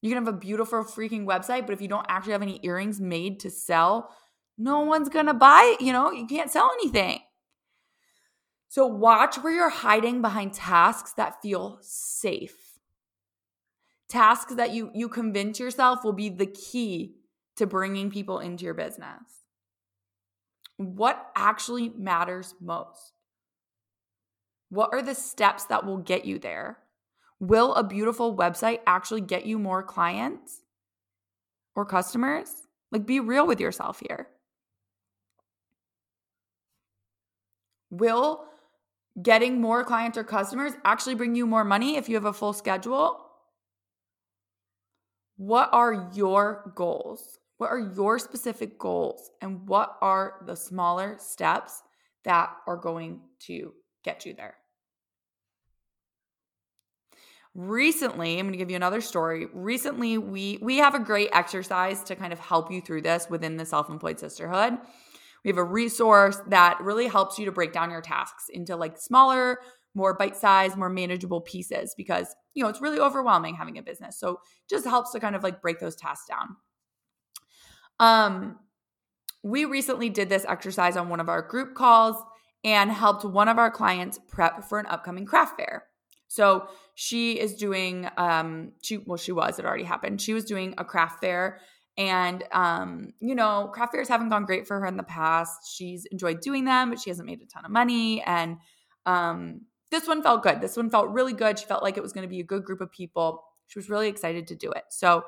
You 0.03 0.11
can 0.11 0.25
have 0.25 0.35
a 0.35 0.37
beautiful 0.37 0.85
freaking 0.85 1.25
website, 1.25 1.65
but 1.65 1.73
if 1.73 1.81
you 1.81 1.89
don't 1.89 2.07
actually 2.09 2.33
have 2.33 2.43
any 2.43 2.61
earrings 2.65 3.01
made 3.01 3.41
to 3.41 3.51
sell, 3.51 4.11
no 4.59 4.81
one's 4.81 5.09
going 5.09 5.27
to 5.27 5.35
buy, 5.35 5.77
it. 5.79 5.85
you 5.85 5.93
know, 5.93 6.11
you 6.11 6.27
can't 6.27 6.51
sell 6.51 6.71
anything. 6.75 7.21
So 8.69 8.87
watch 8.87 9.37
where 9.37 9.53
you're 9.53 9.71
hiding 9.71 10.23
behind 10.23 10.55
tasks 10.55 11.13
that 11.15 11.41
feel 11.41 11.79
safe. 11.83 12.62
Tasks 14.13 14.57
that 14.57 14.75
you 14.75 14.91
you 14.93 15.09
convince 15.09 15.59
yourself 15.59 16.05
will 16.05 16.13
be 16.13 16.29
the 16.29 16.45
key 16.45 17.15
to 17.57 17.67
bringing 17.67 18.11
people 18.11 18.41
into 18.41 18.67
your 18.67 18.75
business. 18.75 19.47
What 20.77 21.31
actually 21.35 21.89
matters 21.97 22.55
most? 22.61 23.15
What 24.69 24.91
are 24.93 25.01
the 25.01 25.15
steps 25.15 25.65
that 25.65 25.87
will 25.87 25.97
get 25.97 26.27
you 26.27 26.39
there? 26.39 26.77
Will 27.41 27.73
a 27.73 27.83
beautiful 27.83 28.37
website 28.37 28.81
actually 28.87 29.23
get 29.23 29.47
you 29.47 29.59
more 29.59 29.83
clients 29.83 30.61
or 31.75 31.87
customers? 31.87 32.53
Like, 32.91 33.07
be 33.07 33.19
real 33.19 33.47
with 33.47 33.61
yourself 33.61 34.03
here. 34.07 34.29
Will 37.89 38.45
getting 39.23 39.59
more 39.59 39.85
clients 39.85 40.19
or 40.19 40.25
customers 40.25 40.75
actually 40.85 41.15
bring 41.15 41.35
you 41.35 41.47
more 41.47 41.65
money 41.65 41.97
if 41.97 42.11
you 42.11 42.17
have 42.17 42.27
a 42.27 42.35
full 42.35 42.53
schedule? 42.53 43.32
What 45.43 45.71
are 45.73 46.09
your 46.15 46.73
goals? 46.77 47.41
What 47.59 47.71
are 47.71 47.93
your 47.97 48.21
specific 48.21 48.79
goals? 48.79 49.29
And 49.41 49.67
what 49.67 49.97
are 50.01 50.35
the 50.47 50.55
smaller 50.55 51.17
steps 51.19 51.83
that 52.23 52.51
are 52.69 52.77
going 52.77 53.23
to 53.47 53.73
get 54.05 54.25
you 54.25 54.35
there? 54.35 54.55
recently 57.55 58.39
i'm 58.39 58.47
going 58.47 58.53
to 58.53 58.57
give 58.57 58.71
you 58.71 58.77
another 58.77 59.03
story 59.03 59.47
recently 59.53 60.17
we 60.17 60.59
we 60.63 60.79
have 60.79 60.95
a 60.95 60.99
great 60.99 61.29
exercise 61.35 62.03
to 62.03 62.17
kind 62.17 62.33
of 62.33 62.39
help 62.39 62.73
you 62.73 62.81
through 62.81 63.03
this 63.03 63.29
within 63.29 63.59
the 63.59 63.67
self-employed 63.67 64.19
sisterhood 64.19 64.79
we 65.45 65.51
have 65.51 65.59
a 65.59 65.63
resource 65.63 66.41
that 66.49 66.81
really 66.81 67.07
helps 67.07 67.39
you 67.39 67.45
to 67.45 67.53
break 67.53 67.71
down 67.71 67.91
your 67.91 68.01
tasks 68.01 68.47
into 68.49 68.75
like 68.75 68.97
smaller 68.97 69.59
more 69.95 70.15
bite-sized 70.15 70.79
more 70.79 70.89
manageable 70.89 71.43
pieces 71.43 71.93
because 71.95 72.35
you 72.55 72.63
know 72.63 72.69
it's 72.69 72.81
really 72.81 72.99
overwhelming 72.99 73.55
having 73.55 73.79
a 73.79 73.83
business 73.83 74.19
so 74.19 74.41
just 74.69 74.85
helps 74.87 75.13
to 75.13 75.21
kind 75.21 75.37
of 75.37 75.43
like 75.43 75.61
break 75.61 75.79
those 75.79 75.97
tasks 75.97 76.27
down 76.29 76.57
um 78.01 78.59
we 79.43 79.65
recently 79.65 80.09
did 80.09 80.29
this 80.29 80.45
exercise 80.49 80.97
on 80.97 81.09
one 81.09 81.21
of 81.21 81.29
our 81.29 81.43
group 81.43 81.75
calls 81.75 82.17
and 82.65 82.91
helped 82.91 83.25
one 83.25 83.49
of 83.49 83.59
our 83.59 83.71
clients 83.71 84.19
prep 84.29 84.65
for 84.65 84.79
an 84.79 84.87
upcoming 84.87 85.27
craft 85.27 85.57
fair 85.57 85.85
so 86.33 86.67
she 86.95 87.39
is 87.39 87.57
doing 87.57 88.09
um 88.17 88.73
she 88.81 88.97
well 88.97 89.19
she 89.19 89.33
was 89.33 89.59
it 89.59 89.67
already 89.67 89.85
happened. 89.85 90.19
She 90.19 90.33
was 90.33 90.47
doing 90.47 90.73
a 90.79 90.85
craft 90.85 91.21
fair 91.21 91.61
and 91.99 92.43
um 92.53 93.13
you 93.21 93.35
know, 93.35 93.71
craft 93.75 93.93
fairs 93.93 94.09
haven't 94.09 94.31
gone 94.31 94.47
great 94.47 94.67
for 94.67 94.81
her 94.81 94.87
in 94.87 94.97
the 94.97 95.03
past. 95.03 95.71
She's 95.71 96.07
enjoyed 96.07 96.41
doing 96.41 96.65
them, 96.65 96.89
but 96.89 96.99
she 96.99 97.11
hasn't 97.11 97.27
made 97.27 97.43
a 97.43 97.47
ton 97.47 97.67
of 97.67 97.71
money 97.71 98.23
and 98.23 98.57
um 99.05 99.67
this 99.93 100.09
one 100.09 100.23
felt 100.23 100.43
good. 100.43 100.61
This 100.61 100.77
one 100.77 100.91
felt 100.91 101.11
really 101.11 101.35
good. 101.35 101.59
She 101.59 101.67
felt 101.67 101.83
like 101.83 101.97
it 101.97 102.03
was 102.03 102.13
going 102.13 102.27
to 102.27 102.29
be 102.29 102.41
a 102.41 102.45
good 102.45 102.65
group 102.65 102.81
of 102.81 102.91
people. 102.91 103.45
She 103.69 103.79
was 103.79 103.89
really 103.89 104.09
excited 104.09 104.49
to 104.49 104.57
do 104.57 104.73
it. 104.73 104.85
So 104.89 105.25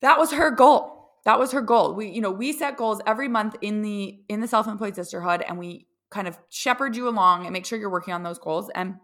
that 0.00 0.18
was 0.18 0.32
her 0.32 0.50
goal. 0.50 1.10
That 1.24 1.38
was 1.38 1.52
her 1.52 1.60
goal. 1.60 1.94
We 1.94 2.08
you 2.08 2.20
know, 2.20 2.30
we 2.30 2.52
set 2.52 2.76
goals 2.76 3.00
every 3.06 3.28
month 3.28 3.54
in 3.60 3.82
the 3.82 4.18
in 4.28 4.40
the 4.40 4.48
self-employed 4.48 4.96
sisterhood 4.96 5.44
and 5.46 5.58
we 5.58 5.86
kind 6.10 6.26
of 6.26 6.38
shepherd 6.48 6.96
you 6.96 7.06
along 7.06 7.44
and 7.44 7.52
make 7.52 7.66
sure 7.66 7.78
you're 7.78 7.90
working 7.90 8.14
on 8.14 8.22
those 8.22 8.38
goals 8.38 8.70
and 8.74 8.94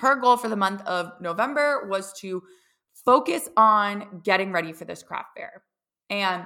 her 0.00 0.16
goal 0.16 0.36
for 0.36 0.48
the 0.48 0.56
month 0.56 0.82
of 0.86 1.12
November 1.20 1.86
was 1.88 2.12
to 2.14 2.42
focus 3.04 3.48
on 3.56 4.20
getting 4.24 4.50
ready 4.50 4.72
for 4.72 4.84
this 4.84 5.04
craft 5.04 5.28
fair. 5.36 5.62
And 6.10 6.44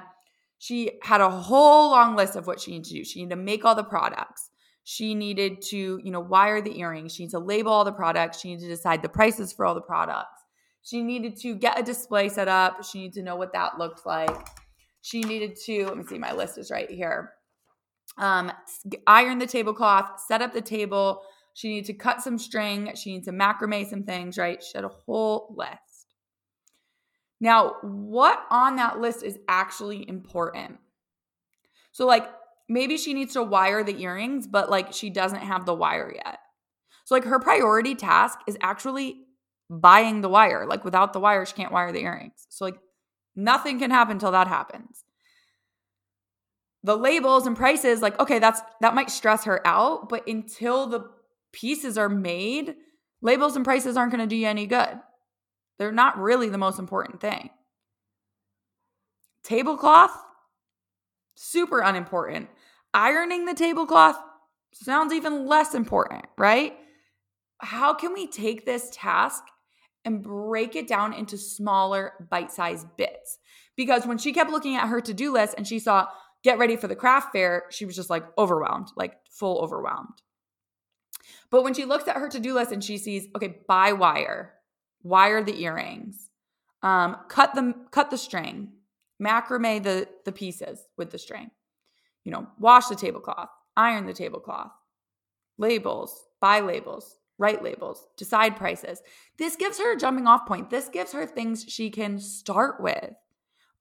she 0.59 0.91
had 1.01 1.21
a 1.21 1.29
whole 1.29 1.89
long 1.89 2.15
list 2.15 2.35
of 2.35 2.45
what 2.45 2.59
she 2.59 2.71
needed 2.71 2.85
to 2.85 2.93
do. 2.95 3.03
She 3.03 3.19
needed 3.19 3.31
to 3.31 3.41
make 3.41 3.65
all 3.65 3.73
the 3.73 3.83
products. 3.83 4.51
She 4.91 5.13
needed 5.13 5.61
to, 5.69 5.99
you 6.03 6.09
know, 6.09 6.19
wire 6.19 6.61
the 6.61 6.79
earrings. 6.79 7.13
She 7.13 7.21
needed 7.21 7.33
to 7.33 7.39
label 7.45 7.71
all 7.71 7.85
the 7.85 7.91
products. 7.91 8.39
She 8.39 8.47
needed 8.47 8.63
to 8.63 8.69
decide 8.69 9.03
the 9.03 9.07
prices 9.07 9.53
for 9.53 9.63
all 9.63 9.75
the 9.75 9.81
products. 9.81 10.41
She 10.81 11.03
needed 11.03 11.37
to 11.41 11.53
get 11.53 11.79
a 11.79 11.83
display 11.83 12.27
set 12.27 12.47
up. 12.47 12.83
She 12.83 13.01
needed 13.01 13.13
to 13.13 13.21
know 13.21 13.35
what 13.35 13.53
that 13.53 13.77
looked 13.77 14.07
like. 14.07 14.35
She 15.03 15.21
needed 15.21 15.55
to, 15.67 15.85
let 15.85 15.95
me 15.95 16.03
see, 16.05 16.17
my 16.17 16.33
list 16.33 16.57
is 16.57 16.71
right 16.71 16.89
here. 16.89 17.33
Um, 18.17 18.51
iron 19.05 19.37
the 19.37 19.45
tablecloth, 19.45 20.21
set 20.27 20.41
up 20.41 20.53
the 20.53 20.61
table, 20.61 21.21
she 21.53 21.69
needed 21.69 21.85
to 21.85 21.93
cut 21.93 22.23
some 22.23 22.39
string. 22.39 22.91
She 22.95 23.11
needs 23.11 23.27
to 23.27 23.31
macrame 23.31 23.87
some 23.87 24.05
things, 24.05 24.39
right? 24.39 24.63
She 24.63 24.75
had 24.75 24.85
a 24.85 24.89
whole 25.05 25.53
list. 25.55 26.15
Now, 27.39 27.75
what 27.83 28.43
on 28.49 28.77
that 28.77 28.99
list 28.99 29.21
is 29.21 29.37
actually 29.47 30.09
important? 30.09 30.79
So, 31.91 32.07
like, 32.07 32.27
maybe 32.69 32.95
she 32.95 33.13
needs 33.13 33.33
to 33.33 33.43
wire 33.43 33.83
the 33.83 34.01
earrings, 34.01 34.47
but 34.47 34.69
like 34.69 34.93
she 34.93 35.09
doesn't 35.09 35.41
have 35.41 35.65
the 35.65 35.73
wire 35.73 36.13
yet. 36.15 36.39
So, 37.09 37.15
like, 37.15 37.23
her 37.23 37.39
priority 37.39 37.95
task 37.95 38.37
is 38.45 38.55
actually 38.61 39.21
buying 39.67 40.21
the 40.21 40.29
wire. 40.29 40.67
Like, 40.67 40.85
without 40.85 41.11
the 41.11 41.19
wire, 41.19 41.43
she 41.43 41.55
can't 41.55 41.71
wire 41.71 41.91
the 41.91 42.03
earrings. 42.03 42.45
So, 42.49 42.65
like, 42.65 42.77
nothing 43.35 43.79
can 43.79 43.89
happen 43.89 44.11
until 44.11 44.31
that 44.33 44.47
happens. 44.47 45.03
The 46.83 46.95
labels 46.95 47.47
and 47.47 47.57
prices, 47.57 48.03
like, 48.03 48.19
okay, 48.19 48.37
that's 48.37 48.61
that 48.81 48.93
might 48.93 49.09
stress 49.09 49.45
her 49.45 49.65
out, 49.65 50.07
but 50.07 50.27
until 50.27 50.85
the 50.85 51.09
pieces 51.51 51.97
are 51.97 52.09
made, 52.09 52.75
labels 53.23 53.55
and 53.55 53.65
prices 53.65 53.97
aren't 53.97 54.11
going 54.11 54.21
to 54.21 54.27
do 54.27 54.35
you 54.35 54.47
any 54.47 54.67
good. 54.67 54.99
They're 55.79 55.91
not 55.91 56.19
really 56.19 56.49
the 56.49 56.59
most 56.59 56.77
important 56.77 57.21
thing. 57.21 57.49
Tablecloth, 59.43 60.15
super 61.33 61.79
unimportant. 61.79 62.49
Ironing 62.93 63.45
the 63.45 63.53
tablecloth 63.53 64.17
sounds 64.73 65.13
even 65.13 65.47
less 65.47 65.73
important, 65.73 66.25
right? 66.37 66.75
How 67.59 67.93
can 67.93 68.13
we 68.13 68.27
take 68.27 68.65
this 68.65 68.89
task 68.93 69.43
and 70.05 70.23
break 70.23 70.75
it 70.75 70.87
down 70.87 71.13
into 71.13 71.37
smaller 71.37 72.13
bite 72.29 72.51
sized 72.51 72.87
bits? 72.97 73.37
Because 73.75 74.05
when 74.05 74.17
she 74.17 74.33
kept 74.33 74.51
looking 74.51 74.75
at 74.75 74.87
her 74.87 75.01
to 75.01 75.13
do 75.13 75.31
list 75.31 75.55
and 75.57 75.67
she 75.67 75.79
saw, 75.79 76.07
get 76.43 76.57
ready 76.57 76.75
for 76.75 76.87
the 76.87 76.95
craft 76.95 77.31
fair, 77.31 77.65
she 77.69 77.85
was 77.85 77.95
just 77.95 78.09
like 78.09 78.25
overwhelmed, 78.37 78.87
like 78.95 79.17
full 79.29 79.59
overwhelmed. 79.59 80.21
But 81.51 81.63
when 81.63 81.73
she 81.73 81.85
looks 81.85 82.07
at 82.07 82.17
her 82.17 82.29
to 82.29 82.39
do 82.39 82.53
list 82.53 82.71
and 82.71 82.83
she 82.83 82.97
sees, 82.97 83.27
okay, 83.35 83.59
buy 83.67 83.93
wire, 83.93 84.53
wire 85.03 85.43
the 85.43 85.61
earrings, 85.61 86.29
um, 86.81 87.17
cut 87.27 87.55
the 87.55 87.73
cut 87.91 88.09
the 88.09 88.17
string, 88.17 88.73
macrame 89.21 89.83
the 89.83 90.07
the 90.25 90.31
pieces 90.31 90.87
with 90.97 91.11
the 91.11 91.17
string, 91.17 91.51
you 92.23 92.31
know, 92.31 92.47
wash 92.59 92.87
the 92.87 92.95
tablecloth, 92.95 93.49
iron 93.75 94.05
the 94.05 94.13
tablecloth, 94.13 94.71
labels, 95.57 96.27
buy 96.41 96.59
labels, 96.59 97.17
write 97.37 97.63
labels, 97.63 98.07
decide 98.17 98.55
prices. 98.57 99.01
This 99.37 99.55
gives 99.55 99.79
her 99.79 99.93
a 99.93 99.97
jumping 99.97 100.27
off 100.27 100.45
point. 100.45 100.69
This 100.69 100.89
gives 100.89 101.13
her 101.13 101.25
things 101.25 101.65
she 101.67 101.89
can 101.89 102.19
start 102.19 102.81
with. 102.81 103.13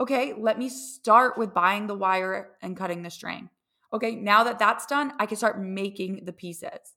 Okay, 0.00 0.32
let 0.38 0.58
me 0.58 0.68
start 0.68 1.36
with 1.36 1.52
buying 1.52 1.88
the 1.88 1.94
wire 1.94 2.50
and 2.62 2.76
cutting 2.76 3.02
the 3.02 3.10
string. 3.10 3.50
Okay, 3.92 4.14
now 4.14 4.44
that 4.44 4.58
that's 4.58 4.86
done, 4.86 5.12
I 5.18 5.26
can 5.26 5.36
start 5.36 5.60
making 5.60 6.24
the 6.24 6.32
pieces. 6.32 6.94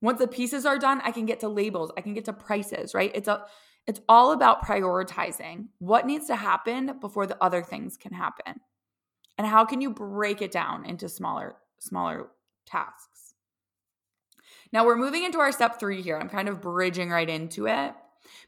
Once 0.00 0.18
the 0.18 0.28
pieces 0.28 0.64
are 0.66 0.78
done, 0.78 1.00
I 1.04 1.10
can 1.10 1.26
get 1.26 1.40
to 1.40 1.48
labels, 1.48 1.90
I 1.96 2.00
can 2.00 2.14
get 2.14 2.24
to 2.26 2.32
prices, 2.32 2.94
right? 2.94 3.10
It's 3.14 3.28
a 3.28 3.44
it's 3.86 4.00
all 4.08 4.30
about 4.30 4.64
prioritizing 4.64 5.66
what 5.80 6.06
needs 6.06 6.28
to 6.28 6.36
happen 6.36 6.98
before 7.00 7.26
the 7.26 7.42
other 7.42 7.64
things 7.64 7.96
can 7.96 8.12
happen. 8.12 8.60
And 9.38 9.46
how 9.46 9.64
can 9.64 9.80
you 9.80 9.90
break 9.90 10.42
it 10.42 10.52
down 10.52 10.84
into 10.84 11.08
smaller 11.08 11.56
smaller 11.78 12.28
tasks? 12.66 13.34
Now 14.72 14.86
we're 14.86 14.96
moving 14.96 15.24
into 15.24 15.38
our 15.38 15.52
step 15.52 15.78
3 15.78 16.02
here. 16.02 16.18
I'm 16.18 16.28
kind 16.28 16.48
of 16.48 16.60
bridging 16.60 17.10
right 17.10 17.28
into 17.28 17.66
it 17.66 17.92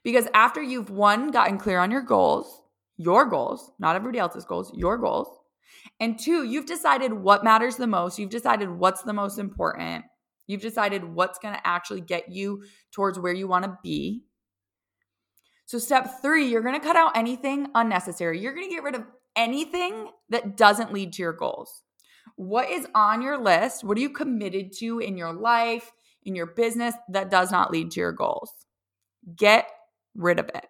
because 0.02 0.26
after 0.34 0.62
you've 0.62 0.90
one 0.90 1.30
gotten 1.30 1.58
clear 1.58 1.78
on 1.78 1.90
your 1.90 2.02
goals, 2.02 2.62
your 2.96 3.26
goals, 3.26 3.72
not 3.78 3.96
everybody 3.96 4.18
else's 4.18 4.44
goals, 4.44 4.72
your 4.74 4.98
goals. 4.98 5.28
And 6.00 6.18
two, 6.18 6.44
you've 6.44 6.66
decided 6.66 7.12
what 7.12 7.44
matters 7.44 7.76
the 7.76 7.86
most. 7.86 8.18
You've 8.18 8.30
decided 8.30 8.70
what's 8.70 9.02
the 9.02 9.12
most 9.12 9.38
important. 9.38 10.04
You've 10.46 10.60
decided 10.60 11.04
what's 11.04 11.38
going 11.38 11.54
to 11.54 11.66
actually 11.66 12.00
get 12.00 12.30
you 12.30 12.64
towards 12.92 13.18
where 13.18 13.32
you 13.32 13.48
want 13.48 13.64
to 13.64 13.78
be. 13.82 14.24
So, 15.66 15.78
step 15.78 16.20
three, 16.20 16.46
you're 16.46 16.62
going 16.62 16.78
to 16.78 16.86
cut 16.86 16.96
out 16.96 17.16
anything 17.16 17.68
unnecessary. 17.74 18.38
You're 18.40 18.54
going 18.54 18.68
to 18.68 18.74
get 18.74 18.82
rid 18.82 18.94
of 18.94 19.04
anything 19.36 20.08
that 20.30 20.56
doesn't 20.56 20.92
lead 20.92 21.12
to 21.14 21.22
your 21.22 21.32
goals. 21.32 21.82
What 22.36 22.70
is 22.70 22.86
on 22.94 23.22
your 23.22 23.38
list? 23.38 23.84
What 23.84 23.96
are 23.96 24.00
you 24.00 24.10
committed 24.10 24.72
to 24.78 24.98
in 24.98 25.16
your 25.16 25.32
life, 25.32 25.92
in 26.24 26.34
your 26.34 26.46
business 26.46 26.94
that 27.10 27.30
does 27.30 27.50
not 27.52 27.70
lead 27.70 27.90
to 27.92 28.00
your 28.00 28.12
goals? 28.12 28.50
Get 29.36 29.68
rid 30.14 30.38
of 30.38 30.50
it. 30.54 30.66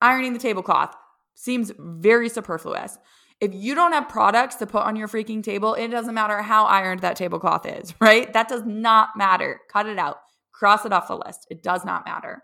Ironing 0.00 0.32
the 0.32 0.38
tablecloth 0.38 0.94
seems 1.34 1.72
very 1.78 2.28
superfluous. 2.28 2.98
If 3.40 3.54
you 3.54 3.74
don't 3.74 3.92
have 3.92 4.08
products 4.08 4.56
to 4.56 4.66
put 4.66 4.82
on 4.82 4.96
your 4.96 5.08
freaking 5.08 5.42
table, 5.42 5.74
it 5.74 5.88
doesn't 5.88 6.14
matter 6.14 6.42
how 6.42 6.66
ironed 6.66 7.00
that 7.00 7.16
tablecloth 7.16 7.66
is, 7.66 7.94
right? 8.00 8.30
That 8.32 8.48
does 8.48 8.62
not 8.64 9.10
matter. 9.16 9.60
Cut 9.70 9.86
it 9.86 9.98
out. 9.98 10.18
Cross 10.52 10.84
it 10.84 10.92
off 10.92 11.08
the 11.08 11.16
list. 11.16 11.46
It 11.50 11.62
does 11.62 11.84
not 11.84 12.04
matter. 12.04 12.42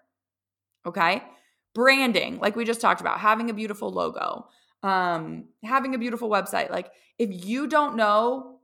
Okay? 0.87 1.23
Branding, 1.75 2.39
like 2.39 2.57
we 2.57 2.65
just 2.65 2.81
talked 2.81 3.03
about, 3.03 3.21
having 3.21 3.51
a 3.51 3.55
beautiful 3.55 3.91
logo, 3.91 4.47
um, 4.83 5.47
having 5.65 5.95
a 5.95 5.99
beautiful 5.99 6.29
website. 6.29 6.71
Like 6.71 6.91
if 7.19 7.47
you 7.47 7.67
don't 7.67 7.97
know 7.97 8.61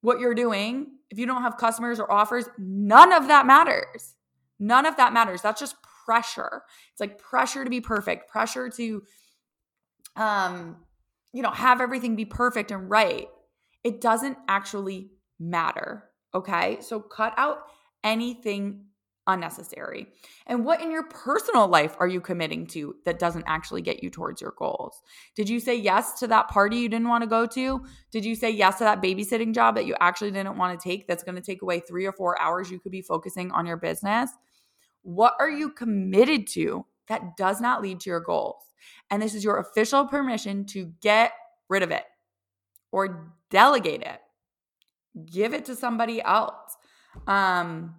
what 0.00 0.20
you're 0.20 0.34
doing, 0.34 0.88
if 1.10 1.18
you 1.18 1.26
don't 1.26 1.42
have 1.42 1.56
customers 1.56 1.98
or 1.98 2.10
offers, 2.10 2.48
none 2.58 3.12
of 3.12 3.28
that 3.28 3.46
matters. 3.46 4.14
None 4.58 4.86
of 4.86 4.96
that 4.96 5.12
matters. 5.12 5.42
That's 5.42 5.60
just 5.60 5.76
pressure. 6.04 6.62
It's 6.92 7.00
like 7.00 7.18
pressure 7.18 7.64
to 7.64 7.70
be 7.70 7.80
perfect, 7.80 8.28
pressure 8.28 8.68
to 8.70 9.02
um, 10.16 10.76
you 11.32 11.42
know, 11.42 11.50
have 11.50 11.80
everything 11.80 12.16
be 12.16 12.24
perfect 12.24 12.70
and 12.70 12.90
right. 12.90 13.28
It 13.84 14.00
doesn't 14.00 14.36
actually 14.48 15.10
matter. 15.38 16.10
Okay. 16.34 16.78
So 16.80 17.00
cut 17.00 17.32
out 17.36 17.60
anything 18.02 18.86
unnecessary. 19.28 20.08
And 20.46 20.64
what 20.64 20.80
in 20.80 20.90
your 20.90 21.04
personal 21.04 21.68
life 21.68 21.94
are 22.00 22.08
you 22.08 22.20
committing 22.20 22.66
to 22.68 22.96
that 23.04 23.18
doesn't 23.18 23.44
actually 23.46 23.82
get 23.82 24.02
you 24.02 24.10
towards 24.10 24.40
your 24.40 24.54
goals? 24.56 25.00
Did 25.36 25.48
you 25.48 25.60
say 25.60 25.76
yes 25.76 26.18
to 26.20 26.26
that 26.28 26.48
party 26.48 26.78
you 26.78 26.88
didn't 26.88 27.08
want 27.08 27.22
to 27.22 27.28
go 27.28 27.46
to? 27.46 27.84
Did 28.10 28.24
you 28.24 28.34
say 28.34 28.50
yes 28.50 28.78
to 28.78 28.84
that 28.84 29.02
babysitting 29.02 29.54
job 29.54 29.76
that 29.76 29.86
you 29.86 29.94
actually 30.00 30.32
didn't 30.32 30.56
want 30.56 30.78
to 30.78 30.82
take 30.82 31.06
that's 31.06 31.22
going 31.22 31.36
to 31.36 31.42
take 31.42 31.62
away 31.62 31.80
three 31.80 32.06
or 32.06 32.12
four 32.12 32.40
hours 32.40 32.70
you 32.70 32.80
could 32.80 32.90
be 32.90 33.02
focusing 33.02 33.52
on 33.52 33.66
your 33.66 33.76
business? 33.76 34.30
What 35.02 35.34
are 35.38 35.50
you 35.50 35.70
committed 35.70 36.46
to 36.48 36.86
that 37.08 37.36
does 37.36 37.60
not 37.60 37.82
lead 37.82 38.00
to 38.00 38.10
your 38.10 38.20
goals? 38.20 38.64
And 39.10 39.22
this 39.22 39.34
is 39.34 39.44
your 39.44 39.58
official 39.58 40.06
permission 40.06 40.64
to 40.66 40.92
get 41.00 41.32
rid 41.68 41.82
of 41.82 41.90
it 41.90 42.04
or 42.90 43.34
delegate 43.50 44.02
it. 44.02 44.20
Give 45.30 45.52
it 45.52 45.66
to 45.66 45.76
somebody 45.76 46.22
else. 46.22 46.76
Um, 47.26 47.96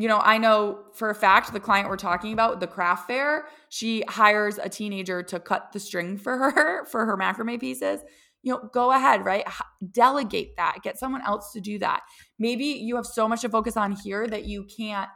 you 0.00 0.08
know, 0.08 0.18
I 0.18 0.38
know 0.38 0.78
for 0.94 1.10
a 1.10 1.14
fact 1.14 1.52
the 1.52 1.60
client 1.60 1.90
we're 1.90 1.96
talking 1.98 2.32
about, 2.32 2.58
the 2.58 2.66
craft 2.66 3.06
fair, 3.06 3.48
she 3.68 4.02
hires 4.08 4.56
a 4.56 4.66
teenager 4.66 5.22
to 5.24 5.38
cut 5.38 5.72
the 5.74 5.78
string 5.78 6.16
for 6.16 6.38
her 6.38 6.84
for 6.90 7.04
her 7.04 7.18
macrame 7.18 7.60
pieces. 7.60 8.00
You 8.42 8.54
know, 8.54 8.70
go 8.72 8.92
ahead, 8.92 9.26
right? 9.26 9.44
Delegate 9.92 10.56
that. 10.56 10.78
Get 10.82 10.98
someone 10.98 11.20
else 11.26 11.52
to 11.52 11.60
do 11.60 11.78
that. 11.80 12.00
Maybe 12.38 12.64
you 12.64 12.96
have 12.96 13.04
so 13.04 13.28
much 13.28 13.42
to 13.42 13.50
focus 13.50 13.76
on 13.76 13.92
here 13.92 14.26
that 14.26 14.46
you 14.46 14.64
can't 14.64 15.10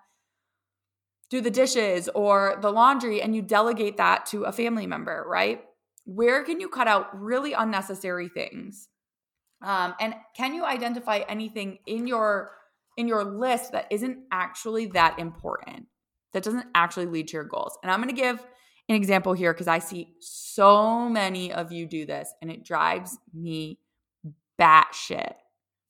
do 1.31 1.41
the 1.41 1.51
dishes 1.51 2.11
or 2.15 2.59
the 2.61 2.71
laundry 2.71 3.23
and 3.23 3.35
you 3.35 3.41
delegate 3.41 3.97
that 3.97 4.27
to 4.27 4.45
a 4.45 4.53
family 4.53 4.87
member, 4.87 5.25
right? 5.27 5.63
Where 6.05 6.45
can 6.45 6.61
you 6.61 6.69
cut 6.69 6.89
out 6.89 7.19
really 7.19 7.55
unnecessary 7.55 8.29
things? 8.29 8.89
Um, 9.63 9.95
and 9.99 10.15
can 10.37 10.53
you 10.53 10.67
identify 10.67 11.23
anything 11.27 11.79
in 11.87 12.07
your 12.07 12.51
in 12.97 13.09
your 13.09 13.25
list 13.25 13.73
that 13.73 13.87
isn't 13.91 14.19
actually 14.31 14.87
that 14.87 15.19
important, 15.19 15.87
that 16.33 16.43
doesn't 16.43 16.67
actually 16.75 17.07
lead 17.07 17.29
to 17.29 17.35
your 17.35 17.45
goals? 17.45 17.77
And 17.83 17.91
I'm 17.91 18.03
going 18.03 18.15
to 18.15 18.21
give 18.21 18.45
an 18.89 18.97
example 18.97 19.33
here 19.33 19.53
because 19.53 19.69
I 19.69 19.79
see 19.79 20.15
so 20.21 21.09
many 21.09 21.53
of 21.53 21.73
you 21.73 21.87
do 21.87 22.07
this, 22.07 22.33
and 22.43 22.51
it 22.51 22.65
drives 22.65 23.19
me 23.33 23.79
batshit, 24.61 25.35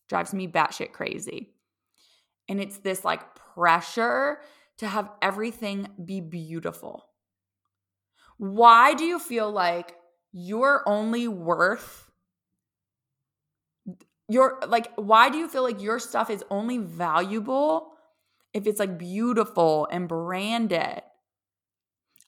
drives 0.08 0.32
me 0.32 0.48
batshit 0.48 0.92
crazy. 0.92 1.50
And 2.48 2.60
it's 2.60 2.78
this 2.78 3.04
like 3.04 3.34
pressure 3.34 4.38
to 4.78 4.86
have 4.88 5.10
everything 5.22 5.88
be 6.04 6.20
beautiful? 6.20 7.04
Why 8.36 8.94
do 8.94 9.04
you 9.04 9.18
feel 9.18 9.50
like 9.50 9.94
you're 10.32 10.82
only 10.86 11.28
worth 11.28 12.10
your 14.28 14.60
like 14.66 14.92
why 14.96 15.28
do 15.30 15.38
you 15.38 15.48
feel 15.48 15.62
like 15.62 15.82
your 15.82 15.98
stuff 15.98 16.30
is 16.30 16.44
only 16.50 16.78
valuable 16.78 17.92
if 18.52 18.66
it's 18.66 18.80
like 18.80 18.98
beautiful 18.98 19.88
and 19.90 20.08
branded? 20.08 21.02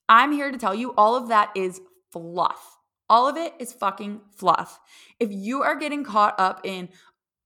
I'm 0.08 0.32
here 0.32 0.52
to 0.52 0.58
tell 0.58 0.74
you 0.74 0.94
all 0.96 1.16
of 1.16 1.28
that 1.28 1.50
is 1.54 1.80
fluff. 2.12 2.78
All 3.08 3.28
of 3.28 3.36
it 3.36 3.54
is 3.58 3.72
fucking 3.72 4.20
fluff. 4.36 4.80
If 5.20 5.30
you 5.32 5.62
are 5.62 5.76
getting 5.76 6.04
caught 6.04 6.38
up 6.38 6.60
in 6.64 6.88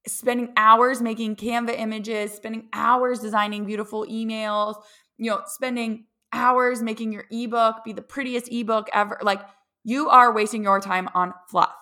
spending 0.07 0.53
hours 0.57 1.03
making 1.03 1.37
Canva 1.37 1.79
images, 1.79 2.33
spending 2.33 2.69
hours 2.73 3.21
designing 3.21 3.65
beautiful 3.65 4.07
emails, 4.07 4.77
you 5.19 5.31
know, 5.31 5.43
spending 5.47 6.07
hours 6.33 6.83
making 6.83 7.13
your 7.13 7.25
ebook 7.31 7.85
be 7.85 7.93
the 7.93 8.03
prettiest 8.03 8.51
ebook 8.51 8.89
ever. 8.93 9.19
Like 9.23 9.43
you 9.85 10.09
are 10.09 10.33
wasting 10.33 10.63
your 10.63 10.81
time 10.81 11.09
on 11.15 11.35
fluff. 11.49 11.75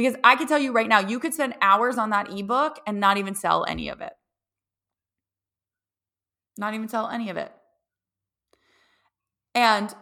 Because 0.00 0.16
I 0.24 0.34
can 0.34 0.46
tell 0.46 0.58
you 0.58 0.72
right 0.72 0.88
now, 0.88 1.00
you 1.00 1.18
could 1.18 1.34
spend 1.34 1.52
hours 1.60 1.98
on 1.98 2.08
that 2.08 2.32
ebook 2.32 2.80
and 2.86 3.00
not 3.00 3.18
even 3.18 3.34
sell 3.34 3.66
any 3.68 3.90
of 3.90 4.00
it. 4.00 4.14
Not 6.56 6.72
even 6.72 6.88
sell 6.88 7.10
any 7.10 7.28
of 7.28 7.36
it. 7.36 7.52
And 9.54 9.94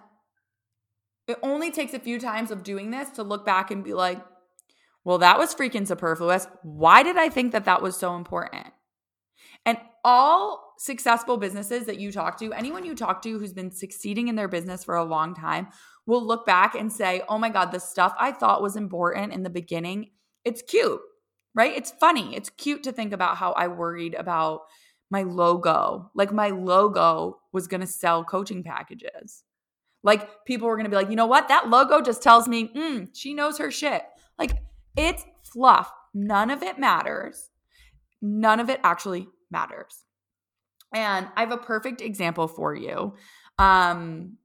it 1.27 1.37
only 1.43 1.73
takes 1.73 1.95
a 1.95 1.99
few 1.99 2.21
times 2.21 2.53
of 2.53 2.63
doing 2.63 2.93
this 2.93 3.11
to 3.17 3.25
look 3.25 3.45
back 3.45 3.73
and 3.73 3.83
be 3.83 3.93
like, 3.93 4.25
Well, 5.03 5.19
that 5.19 5.37
was 5.37 5.53
freaking 5.53 5.85
superfluous. 5.85 6.47
Why 6.63 7.03
did 7.03 7.17
I 7.17 7.29
think 7.29 7.51
that 7.51 7.65
that 7.65 7.83
was 7.83 7.97
so 7.97 8.15
important? 8.15 8.69
And 9.67 9.79
all 10.05 10.75
successful 10.79 11.39
businesses 11.39 11.87
that 11.87 11.99
you 11.99 12.13
talk 12.13 12.39
to, 12.39 12.53
anyone 12.53 12.85
you 12.85 12.95
talk 12.95 13.21
to 13.23 13.37
who's 13.37 13.53
been 13.53 13.73
succeeding 13.73 14.29
in 14.29 14.37
their 14.37 14.47
business 14.47 14.85
for 14.85 14.95
a 14.95 15.03
long 15.03 15.35
time, 15.35 15.67
will 16.09 16.27
look 16.27 16.47
back 16.47 16.75
and 16.75 16.91
say, 16.91 17.21
oh 17.29 17.37
my 17.37 17.51
God, 17.51 17.71
the 17.71 17.79
stuff 17.79 18.15
I 18.19 18.33
thought 18.33 18.63
was 18.63 18.77
important 18.77 19.35
in 19.35 19.43
the 19.43 19.51
beginning, 19.51 20.11
it's 20.43 20.63
cute, 20.63 21.01
right? 21.55 21.77
It's 21.77 21.91
funny. 21.91 22.35
It's 22.35 22.49
cute 22.49 22.83
to 22.85 22.93
think 22.93 23.13
about 23.13 23.37
how 23.37 23.53
I 23.53 23.69
worried 23.69 24.15
about 24.15 24.63
my 25.11 25.23
logo. 25.23 26.11
Like 26.15 26.33
my 26.33 26.49
logo 26.49 27.41
was 27.53 27.69
going 27.69 27.83
to 27.83 27.87
sell 27.87 28.25
coaching 28.25 28.65
packages. 28.65 29.45
Like 30.03 30.47
people 30.47 30.67
were 30.67 30.77
going 30.77 30.87
to 30.87 30.91
be 30.91 30.97
like, 30.97 31.11
you 31.11 31.17
know 31.17 31.27
what? 31.27 31.49
That 31.49 31.69
logo 31.69 32.01
just 32.01 32.23
tells 32.23 32.49
me, 32.49 32.69
mm, 32.75 33.11
she 33.13 33.35
knows 33.35 33.59
her 33.59 33.71
shit. 33.71 34.03
Like 34.39 34.53
it's 34.97 35.27
fluff. 35.43 35.93
None 36.15 36.49
of 36.51 36.63
it 36.63 36.79
matters. 36.79 37.51
None 38.23 38.61
of 38.61 38.71
it 38.71 38.81
actually 38.83 39.29
matters. 39.51 40.07
And 40.95 41.29
I 41.37 41.41
have 41.41 41.53
a 41.53 41.59
perfect 41.59 42.01
example 42.01 42.49
for 42.49 42.75
you. 42.75 43.13
Um, 43.59 44.39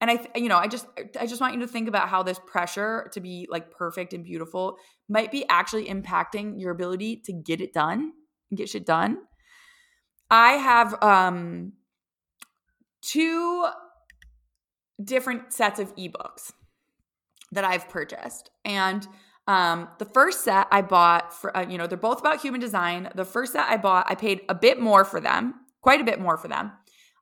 and 0.00 0.10
I, 0.10 0.26
you 0.36 0.48
know, 0.48 0.58
I 0.58 0.68
just, 0.68 0.86
I 1.18 1.26
just 1.26 1.40
want 1.40 1.54
you 1.54 1.60
to 1.60 1.66
think 1.66 1.88
about 1.88 2.08
how 2.08 2.22
this 2.22 2.40
pressure 2.46 3.10
to 3.12 3.20
be 3.20 3.48
like 3.50 3.70
perfect 3.70 4.12
and 4.12 4.24
beautiful 4.24 4.76
might 5.08 5.32
be 5.32 5.44
actually 5.48 5.86
impacting 5.86 6.60
your 6.60 6.70
ability 6.70 7.22
to 7.24 7.32
get 7.32 7.60
it 7.60 7.72
done 7.72 8.12
get 8.54 8.68
shit 8.68 8.86
done. 8.86 9.18
I 10.30 10.52
have 10.52 11.02
um 11.02 11.72
two 13.00 13.66
different 15.02 15.52
sets 15.52 15.78
of 15.78 15.94
ebooks 15.96 16.52
that 17.52 17.64
I've 17.64 17.88
purchased. 17.88 18.50
And 18.64 19.06
um, 19.46 19.88
the 19.98 20.04
first 20.04 20.44
set 20.44 20.66
I 20.70 20.82
bought 20.82 21.32
for, 21.32 21.56
uh, 21.56 21.66
you 21.66 21.78
know, 21.78 21.86
they're 21.86 21.96
both 21.96 22.20
about 22.20 22.40
human 22.40 22.60
design. 22.60 23.08
The 23.14 23.24
first 23.24 23.54
set 23.54 23.66
I 23.68 23.78
bought, 23.78 24.10
I 24.10 24.14
paid 24.14 24.42
a 24.48 24.54
bit 24.54 24.80
more 24.80 25.04
for 25.04 25.20
them, 25.20 25.54
quite 25.80 26.00
a 26.00 26.04
bit 26.04 26.20
more 26.20 26.36
for 26.36 26.48
them, 26.48 26.72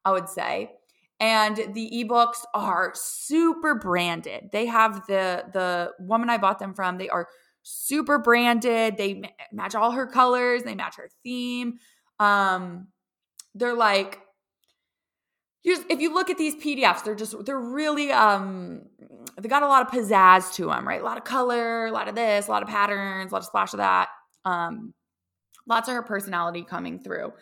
I 0.04 0.10
would 0.10 0.28
say. 0.28 0.72
And 1.18 1.56
the 1.74 2.04
ebooks 2.04 2.44
are 2.52 2.92
super 2.94 3.74
branded. 3.74 4.50
They 4.52 4.66
have 4.66 5.06
the 5.06 5.44
the 5.52 5.92
woman 5.98 6.28
I 6.28 6.36
bought 6.38 6.58
them 6.58 6.74
from. 6.74 6.98
They 6.98 7.08
are 7.08 7.28
super 7.62 8.18
branded. 8.18 8.96
They 8.98 9.22
match 9.50 9.74
all 9.74 9.92
her 9.92 10.06
colors. 10.06 10.62
They 10.62 10.74
match 10.74 10.96
her 10.96 11.08
theme. 11.22 11.78
Um, 12.20 12.88
they're 13.54 13.74
like 13.74 14.20
if 15.66 16.00
you 16.00 16.14
look 16.14 16.30
at 16.30 16.38
these 16.38 16.54
PDFs, 16.54 17.02
they're 17.02 17.16
just 17.16 17.44
they're 17.44 17.58
really 17.58 18.12
um 18.12 18.82
they 19.40 19.48
got 19.48 19.62
a 19.62 19.68
lot 19.68 19.82
of 19.82 19.92
pizzazz 19.92 20.54
to 20.54 20.66
them, 20.66 20.86
right? 20.86 21.00
A 21.00 21.04
lot 21.04 21.18
of 21.18 21.24
color, 21.24 21.86
a 21.86 21.92
lot 21.92 22.08
of 22.08 22.14
this, 22.14 22.46
a 22.46 22.50
lot 22.50 22.62
of 22.62 22.68
patterns, 22.68 23.32
a 23.32 23.34
lot 23.34 23.40
of 23.40 23.46
splash 23.46 23.72
of 23.72 23.78
that. 23.78 24.08
Um 24.44 24.94
lots 25.66 25.88
of 25.88 25.94
her 25.94 26.02
personality 26.02 26.62
coming 26.62 27.00
through. 27.00 27.32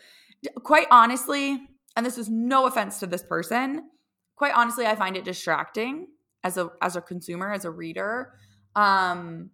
Quite 0.62 0.86
honestly, 0.90 1.60
and 1.96 2.04
this 2.04 2.18
is 2.18 2.28
no 2.28 2.66
offense 2.66 3.00
to 3.00 3.06
this 3.06 3.22
person, 3.22 3.90
quite 4.36 4.54
honestly, 4.54 4.86
I 4.86 4.96
find 4.96 5.16
it 5.16 5.24
distracting 5.24 6.08
as 6.42 6.56
a 6.56 6.70
as 6.82 6.96
a 6.96 7.00
consumer, 7.00 7.52
as 7.52 7.64
a 7.64 7.70
reader. 7.70 8.34
Um 8.76 9.50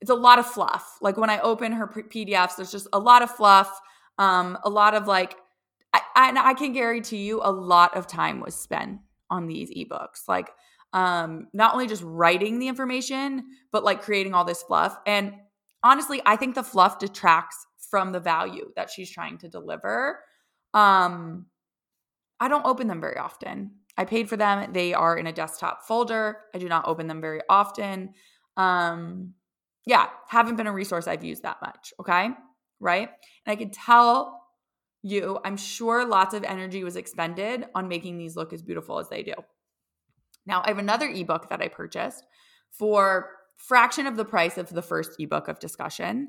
it's 0.00 0.10
a 0.10 0.14
lot 0.14 0.40
of 0.40 0.46
fluff. 0.46 0.98
Like 1.00 1.16
when 1.16 1.30
I 1.30 1.38
open 1.40 1.72
her 1.72 1.86
PDFs, 1.86 2.56
there's 2.56 2.72
just 2.72 2.88
a 2.92 2.98
lot 2.98 3.22
of 3.22 3.30
fluff, 3.30 3.80
um 4.18 4.58
a 4.64 4.70
lot 4.70 4.94
of 4.94 5.06
like 5.06 5.36
I, 5.94 6.28
and 6.28 6.38
I 6.38 6.54
can 6.54 6.72
guarantee 6.72 7.24
you 7.24 7.40
a 7.42 7.50
lot 7.52 7.96
of 7.96 8.06
time 8.06 8.40
was 8.40 8.54
spent 8.54 9.00
on 9.30 9.46
these 9.46 9.70
ebooks. 9.70 10.28
Like, 10.28 10.50
um, 10.92 11.48
not 11.52 11.72
only 11.72 11.86
just 11.86 12.02
writing 12.02 12.58
the 12.58 12.68
information, 12.68 13.44
but 13.72 13.84
like 13.84 14.02
creating 14.02 14.34
all 14.34 14.44
this 14.44 14.62
fluff. 14.62 14.96
And 15.06 15.34
honestly, 15.82 16.20
I 16.24 16.36
think 16.36 16.54
the 16.54 16.62
fluff 16.62 16.98
detracts 16.98 17.66
from 17.90 18.12
the 18.12 18.20
value 18.20 18.70
that 18.76 18.90
she's 18.90 19.10
trying 19.10 19.38
to 19.38 19.48
deliver. 19.48 20.20
Um, 20.74 21.46
I 22.42 22.48
don't 22.48 22.66
open 22.66 22.88
them 22.88 23.00
very 23.00 23.18
often. 23.18 23.70
I 23.96 24.04
paid 24.04 24.28
for 24.28 24.36
them. 24.36 24.72
They 24.72 24.94
are 24.94 25.16
in 25.16 25.28
a 25.28 25.32
desktop 25.32 25.84
folder. 25.86 26.38
I 26.52 26.58
do 26.58 26.68
not 26.68 26.88
open 26.88 27.06
them 27.06 27.20
very 27.20 27.40
often. 27.48 28.14
Um, 28.56 29.34
yeah, 29.86 30.08
haven't 30.26 30.56
been 30.56 30.66
a 30.66 30.72
resource 30.72 31.06
I've 31.06 31.22
used 31.22 31.44
that 31.44 31.58
much. 31.62 31.92
Okay. 32.00 32.30
Right. 32.80 33.08
And 33.46 33.52
I 33.52 33.54
can 33.54 33.70
tell 33.70 34.40
you, 35.02 35.38
I'm 35.44 35.56
sure 35.56 36.04
lots 36.04 36.34
of 36.34 36.42
energy 36.42 36.82
was 36.82 36.96
expended 36.96 37.66
on 37.76 37.86
making 37.86 38.18
these 38.18 38.34
look 38.34 38.52
as 38.52 38.60
beautiful 38.60 38.98
as 38.98 39.08
they 39.08 39.22
do. 39.22 39.34
Now, 40.44 40.62
I 40.64 40.68
have 40.68 40.78
another 40.78 41.06
ebook 41.06 41.48
that 41.50 41.62
I 41.62 41.68
purchased 41.68 42.24
for 42.72 43.28
fraction 43.56 44.08
of 44.08 44.16
the 44.16 44.24
price 44.24 44.58
of 44.58 44.68
the 44.68 44.82
first 44.82 45.12
ebook 45.20 45.46
of 45.46 45.60
discussion. 45.60 46.26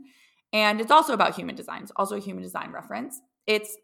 And 0.51 0.79
it's 0.79 0.91
also 0.91 1.13
about 1.13 1.33
human 1.33 1.55
design. 1.55 1.81
It's 1.81 1.91
also 1.95 2.17
a 2.17 2.19
human 2.19 2.43
design 2.43 2.71
reference. 2.71 3.19
It's 3.47 3.75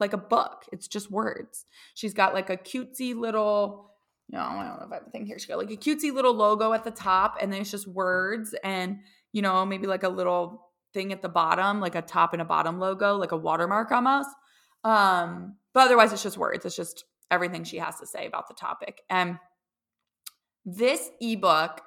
like 0.00 0.12
a 0.12 0.18
book. 0.18 0.64
It's 0.72 0.88
just 0.88 1.10
words. 1.10 1.66
She's 1.94 2.14
got 2.14 2.34
like 2.34 2.50
a 2.50 2.56
cutesy 2.56 3.14
little, 3.14 3.90
you 4.28 4.38
know, 4.38 4.44
I 4.44 4.64
don't 4.64 4.78
know 4.78 4.84
if 4.86 4.92
I 4.92 4.94
have 4.96 5.06
a 5.06 5.10
thing 5.10 5.26
here. 5.26 5.38
She's 5.38 5.46
got 5.46 5.58
like 5.58 5.70
a 5.70 5.76
cutesy 5.76 6.12
little 6.12 6.34
logo 6.34 6.72
at 6.72 6.84
the 6.84 6.90
top, 6.90 7.36
and 7.40 7.52
then 7.52 7.60
it's 7.60 7.70
just 7.70 7.86
words 7.86 8.54
and, 8.64 8.98
you 9.32 9.42
know, 9.42 9.64
maybe 9.66 9.86
like 9.86 10.02
a 10.02 10.08
little 10.08 10.70
thing 10.92 11.12
at 11.12 11.22
the 11.22 11.28
bottom, 11.28 11.80
like 11.80 11.94
a 11.94 12.02
top 12.02 12.32
and 12.32 12.42
a 12.42 12.44
bottom 12.44 12.78
logo, 12.78 13.16
like 13.16 13.32
a 13.32 13.36
watermark 13.36 13.92
almost. 13.92 14.30
Um, 14.84 15.56
but 15.72 15.84
otherwise, 15.86 16.12
it's 16.12 16.22
just 16.22 16.38
words. 16.38 16.64
It's 16.64 16.76
just 16.76 17.04
everything 17.30 17.64
she 17.64 17.78
has 17.78 17.98
to 18.00 18.06
say 18.06 18.26
about 18.26 18.48
the 18.48 18.54
topic. 18.54 19.02
And 19.08 19.38
this 20.64 21.10
ebook, 21.20 21.80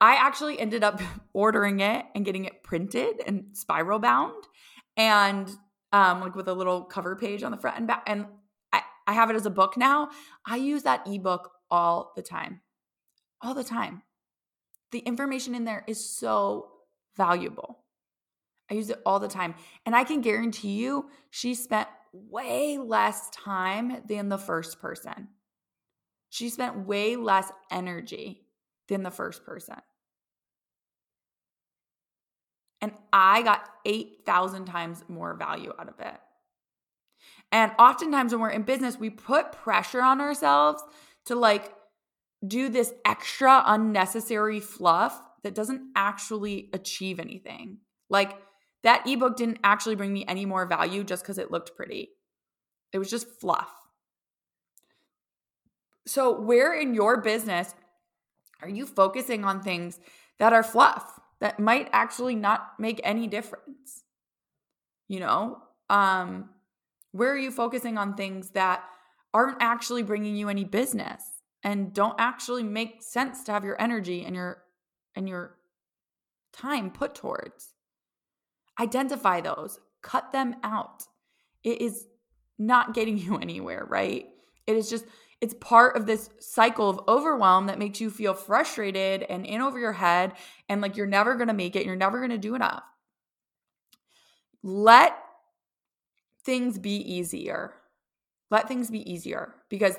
I 0.00 0.14
actually 0.14 0.58
ended 0.58 0.84
up 0.84 1.00
ordering 1.32 1.80
it 1.80 2.04
and 2.14 2.24
getting 2.24 2.44
it 2.44 2.62
printed 2.62 3.20
and 3.26 3.44
spiral 3.52 3.98
bound, 3.98 4.44
and 4.96 5.48
um, 5.92 6.20
like 6.20 6.34
with 6.34 6.48
a 6.48 6.54
little 6.54 6.82
cover 6.82 7.16
page 7.16 7.42
on 7.42 7.50
the 7.50 7.56
front 7.56 7.78
and 7.78 7.86
back. 7.86 8.02
And 8.06 8.26
I, 8.72 8.82
I 9.06 9.14
have 9.14 9.30
it 9.30 9.36
as 9.36 9.46
a 9.46 9.50
book 9.50 9.76
now. 9.76 10.10
I 10.46 10.56
use 10.56 10.82
that 10.82 11.06
ebook 11.06 11.50
all 11.70 12.12
the 12.16 12.22
time, 12.22 12.60
all 13.42 13.54
the 13.54 13.64
time. 13.64 14.02
The 14.90 15.00
information 15.00 15.54
in 15.54 15.64
there 15.64 15.84
is 15.86 16.08
so 16.08 16.70
valuable. 17.16 17.80
I 18.70 18.74
use 18.74 18.90
it 18.90 19.00
all 19.04 19.18
the 19.18 19.28
time. 19.28 19.54
And 19.86 19.94
I 19.94 20.04
can 20.04 20.20
guarantee 20.20 20.72
you, 20.72 21.10
she 21.30 21.54
spent 21.54 21.88
way 22.12 22.78
less 22.78 23.30
time 23.30 24.02
than 24.06 24.28
the 24.28 24.38
first 24.38 24.80
person. 24.80 25.28
She 26.30 26.48
spent 26.50 26.86
way 26.86 27.16
less 27.16 27.50
energy 27.70 28.46
than 28.88 29.02
the 29.02 29.10
first 29.10 29.44
person. 29.44 29.76
And 32.80 32.92
I 33.12 33.42
got 33.42 33.68
8,000 33.84 34.66
times 34.66 35.04
more 35.08 35.34
value 35.34 35.72
out 35.78 35.88
of 35.88 35.98
it. 35.98 36.14
And 37.50 37.72
oftentimes 37.78 38.32
when 38.32 38.40
we're 38.40 38.50
in 38.50 38.62
business, 38.62 38.98
we 38.98 39.10
put 39.10 39.52
pressure 39.52 40.02
on 40.02 40.20
ourselves 40.20 40.82
to 41.26 41.34
like 41.34 41.72
do 42.46 42.68
this 42.68 42.92
extra 43.04 43.62
unnecessary 43.66 44.60
fluff 44.60 45.20
that 45.42 45.54
doesn't 45.54 45.90
actually 45.96 46.68
achieve 46.72 47.18
anything. 47.18 47.78
Like, 48.08 48.36
that 48.84 49.06
ebook 49.06 49.36
didn't 49.36 49.58
actually 49.64 49.96
bring 49.96 50.12
me 50.12 50.24
any 50.26 50.46
more 50.46 50.66
value 50.66 51.02
just 51.02 51.22
because 51.22 51.38
it 51.38 51.50
looked 51.50 51.76
pretty. 51.76 52.10
It 52.92 52.98
was 52.98 53.10
just 53.10 53.28
fluff. 53.40 53.70
So, 56.06 56.40
where 56.40 56.78
in 56.78 56.94
your 56.94 57.20
business 57.20 57.74
are 58.62 58.68
you 58.68 58.86
focusing 58.86 59.44
on 59.44 59.62
things 59.62 60.00
that 60.38 60.52
are 60.52 60.62
fluff 60.62 61.20
that 61.40 61.60
might 61.60 61.88
actually 61.92 62.34
not 62.34 62.72
make 62.78 63.00
any 63.04 63.26
difference? 63.26 64.04
You 65.08 65.20
know, 65.20 65.58
um, 65.88 66.50
where 67.12 67.32
are 67.32 67.38
you 67.38 67.50
focusing 67.50 67.96
on 67.96 68.14
things 68.14 68.50
that 68.50 68.84
aren't 69.32 69.58
actually 69.60 70.02
bringing 70.02 70.36
you 70.36 70.48
any 70.48 70.64
business 70.64 71.22
and 71.62 71.92
don't 71.92 72.16
actually 72.18 72.62
make 72.62 73.02
sense 73.02 73.44
to 73.44 73.52
have 73.52 73.64
your 73.64 73.80
energy 73.80 74.24
and 74.24 74.34
your 74.34 74.62
and 75.14 75.28
your 75.28 75.56
time 76.52 76.90
put 76.90 77.14
towards? 77.14 77.74
Identify 78.78 79.40
those, 79.40 79.80
cut 80.02 80.32
them 80.32 80.56
out. 80.62 81.04
It 81.64 81.80
is 81.80 82.06
not 82.58 82.94
getting 82.94 83.18
you 83.18 83.38
anywhere, 83.38 83.86
right? 83.88 84.26
It 84.66 84.76
is 84.76 84.90
just, 84.90 85.06
it's 85.40 85.54
part 85.54 85.96
of 85.96 86.06
this 86.06 86.30
cycle 86.40 86.90
of 86.90 87.00
overwhelm 87.08 87.66
that 87.66 87.78
makes 87.78 88.00
you 88.00 88.10
feel 88.10 88.34
frustrated 88.34 89.22
and 89.22 89.46
in 89.46 89.60
over 89.60 89.78
your 89.78 89.92
head 89.92 90.32
and 90.68 90.80
like 90.80 90.96
you're 90.96 91.06
never 91.06 91.36
gonna 91.36 91.54
make 91.54 91.76
it, 91.76 91.86
you're 91.86 91.96
never 91.96 92.20
gonna 92.20 92.38
do 92.38 92.54
enough. 92.54 92.82
Let 94.62 95.16
things 96.44 96.78
be 96.78 96.96
easier. 96.96 97.74
Let 98.50 98.66
things 98.66 98.90
be 98.90 99.08
easier 99.10 99.54
because 99.68 99.96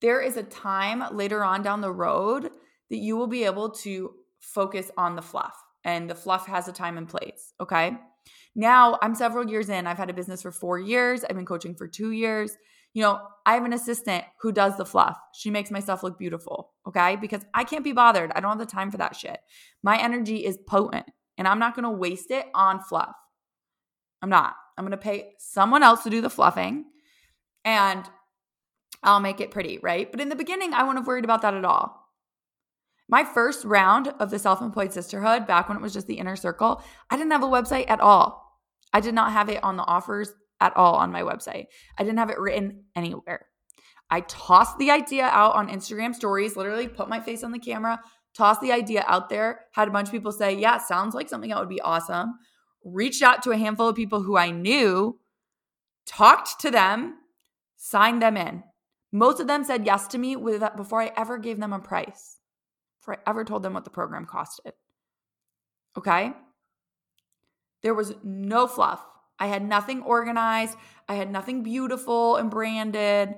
there 0.00 0.20
is 0.20 0.36
a 0.36 0.42
time 0.42 1.02
later 1.16 1.42
on 1.42 1.62
down 1.62 1.80
the 1.80 1.92
road 1.92 2.50
that 2.90 2.98
you 2.98 3.16
will 3.16 3.26
be 3.26 3.44
able 3.44 3.70
to 3.70 4.12
focus 4.40 4.90
on 4.96 5.16
the 5.16 5.22
fluff, 5.22 5.56
and 5.84 6.08
the 6.08 6.14
fluff 6.14 6.46
has 6.46 6.68
a 6.68 6.72
time 6.72 6.98
and 6.98 7.08
place, 7.08 7.52
okay? 7.60 7.96
Now 8.54 8.98
I'm 9.02 9.14
several 9.14 9.48
years 9.48 9.68
in. 9.68 9.86
I've 9.86 9.98
had 9.98 10.10
a 10.10 10.14
business 10.14 10.42
for 10.42 10.52
four 10.52 10.78
years. 10.78 11.24
I've 11.24 11.36
been 11.36 11.46
coaching 11.46 11.74
for 11.74 11.88
two 11.88 12.10
years. 12.12 12.56
You 12.96 13.02
know, 13.02 13.20
I 13.44 13.52
have 13.52 13.66
an 13.66 13.74
assistant 13.74 14.24
who 14.40 14.52
does 14.52 14.78
the 14.78 14.86
fluff. 14.86 15.18
She 15.34 15.50
makes 15.50 15.70
my 15.70 15.80
stuff 15.80 16.02
look 16.02 16.18
beautiful. 16.18 16.72
Okay. 16.88 17.16
Because 17.16 17.42
I 17.52 17.64
can't 17.64 17.84
be 17.84 17.92
bothered. 17.92 18.32
I 18.34 18.40
don't 18.40 18.52
have 18.52 18.58
the 18.58 18.64
time 18.64 18.90
for 18.90 18.96
that 18.96 19.14
shit. 19.14 19.38
My 19.82 20.00
energy 20.00 20.46
is 20.46 20.56
potent. 20.66 21.04
And 21.36 21.46
I'm 21.46 21.58
not 21.58 21.74
to 21.84 21.90
waste 21.90 22.30
it 22.30 22.46
on 22.54 22.80
fluff. 22.80 23.14
I'm 24.22 24.30
not. 24.30 24.54
I'm 24.78 24.84
to 24.92 24.96
pay 24.96 25.32
someone 25.38 25.82
else 25.82 26.04
to 26.04 26.10
do 26.10 26.22
the 26.22 26.30
fluffing 26.30 26.86
and 27.66 28.08
I'll 29.02 29.20
make 29.20 29.42
it 29.42 29.50
pretty, 29.50 29.76
right? 29.76 30.10
But 30.10 30.22
in 30.22 30.30
the 30.30 30.34
beginning, 30.34 30.72
I 30.72 30.82
wouldn't 30.82 31.00
have 31.00 31.06
worried 31.06 31.24
about 31.24 31.42
that 31.42 31.52
at 31.52 31.66
all. 31.66 32.02
My 33.10 33.24
first 33.24 33.66
round 33.66 34.08
of 34.18 34.30
the 34.30 34.38
self 34.38 34.62
employed 34.62 34.94
sisterhood, 34.94 35.46
back 35.46 35.68
when 35.68 35.76
it 35.76 35.82
was 35.82 35.92
just 35.92 36.06
the 36.06 36.18
inner 36.18 36.34
circle, 36.34 36.82
I 37.10 37.18
didn't 37.18 37.32
have 37.32 37.42
a 37.42 37.46
website 37.46 37.90
at 37.90 38.00
all. 38.00 38.58
I 38.94 39.00
did 39.00 39.14
not 39.14 39.32
have 39.32 39.50
it 39.50 39.62
on 39.62 39.76
the 39.76 39.84
offers 39.84 40.32
at 40.60 40.76
all 40.76 40.94
on 40.94 41.12
my 41.12 41.22
website. 41.22 41.66
I 41.98 42.04
didn't 42.04 42.18
have 42.18 42.30
it 42.30 42.38
written 42.38 42.84
anywhere. 42.94 43.46
I 44.10 44.20
tossed 44.20 44.78
the 44.78 44.90
idea 44.90 45.24
out 45.24 45.54
on 45.54 45.68
Instagram 45.68 46.14
stories, 46.14 46.56
literally 46.56 46.88
put 46.88 47.08
my 47.08 47.20
face 47.20 47.42
on 47.42 47.50
the 47.50 47.58
camera, 47.58 48.00
tossed 48.34 48.60
the 48.60 48.72
idea 48.72 49.04
out 49.06 49.28
there, 49.28 49.60
had 49.72 49.88
a 49.88 49.90
bunch 49.90 50.08
of 50.08 50.12
people 50.12 50.32
say, 50.32 50.54
Yeah, 50.56 50.78
sounds 50.78 51.14
like 51.14 51.28
something 51.28 51.50
that 51.50 51.58
would 51.58 51.68
be 51.68 51.80
awesome. 51.80 52.34
Reached 52.84 53.22
out 53.22 53.42
to 53.42 53.50
a 53.50 53.56
handful 53.56 53.88
of 53.88 53.96
people 53.96 54.22
who 54.22 54.36
I 54.36 54.50
knew, 54.50 55.18
talked 56.06 56.60
to 56.60 56.70
them, 56.70 57.14
signed 57.76 58.22
them 58.22 58.36
in. 58.36 58.62
Most 59.12 59.40
of 59.40 59.46
them 59.46 59.64
said 59.64 59.86
yes 59.86 60.06
to 60.08 60.18
me 60.18 60.36
before 60.36 61.02
I 61.02 61.12
ever 61.16 61.38
gave 61.38 61.58
them 61.58 61.72
a 61.72 61.80
price, 61.80 62.38
before 63.00 63.14
I 63.14 63.30
ever 63.30 63.44
told 63.44 63.62
them 63.62 63.74
what 63.74 63.84
the 63.84 63.90
program 63.90 64.26
costed. 64.26 64.72
Okay? 65.96 66.32
There 67.82 67.94
was 67.94 68.14
no 68.22 68.66
fluff. 68.66 69.00
I 69.38 69.46
had 69.46 69.64
nothing 69.64 70.02
organized. 70.02 70.76
I 71.08 71.14
had 71.14 71.30
nothing 71.30 71.62
beautiful 71.62 72.36
and 72.36 72.50
branded. 72.50 73.34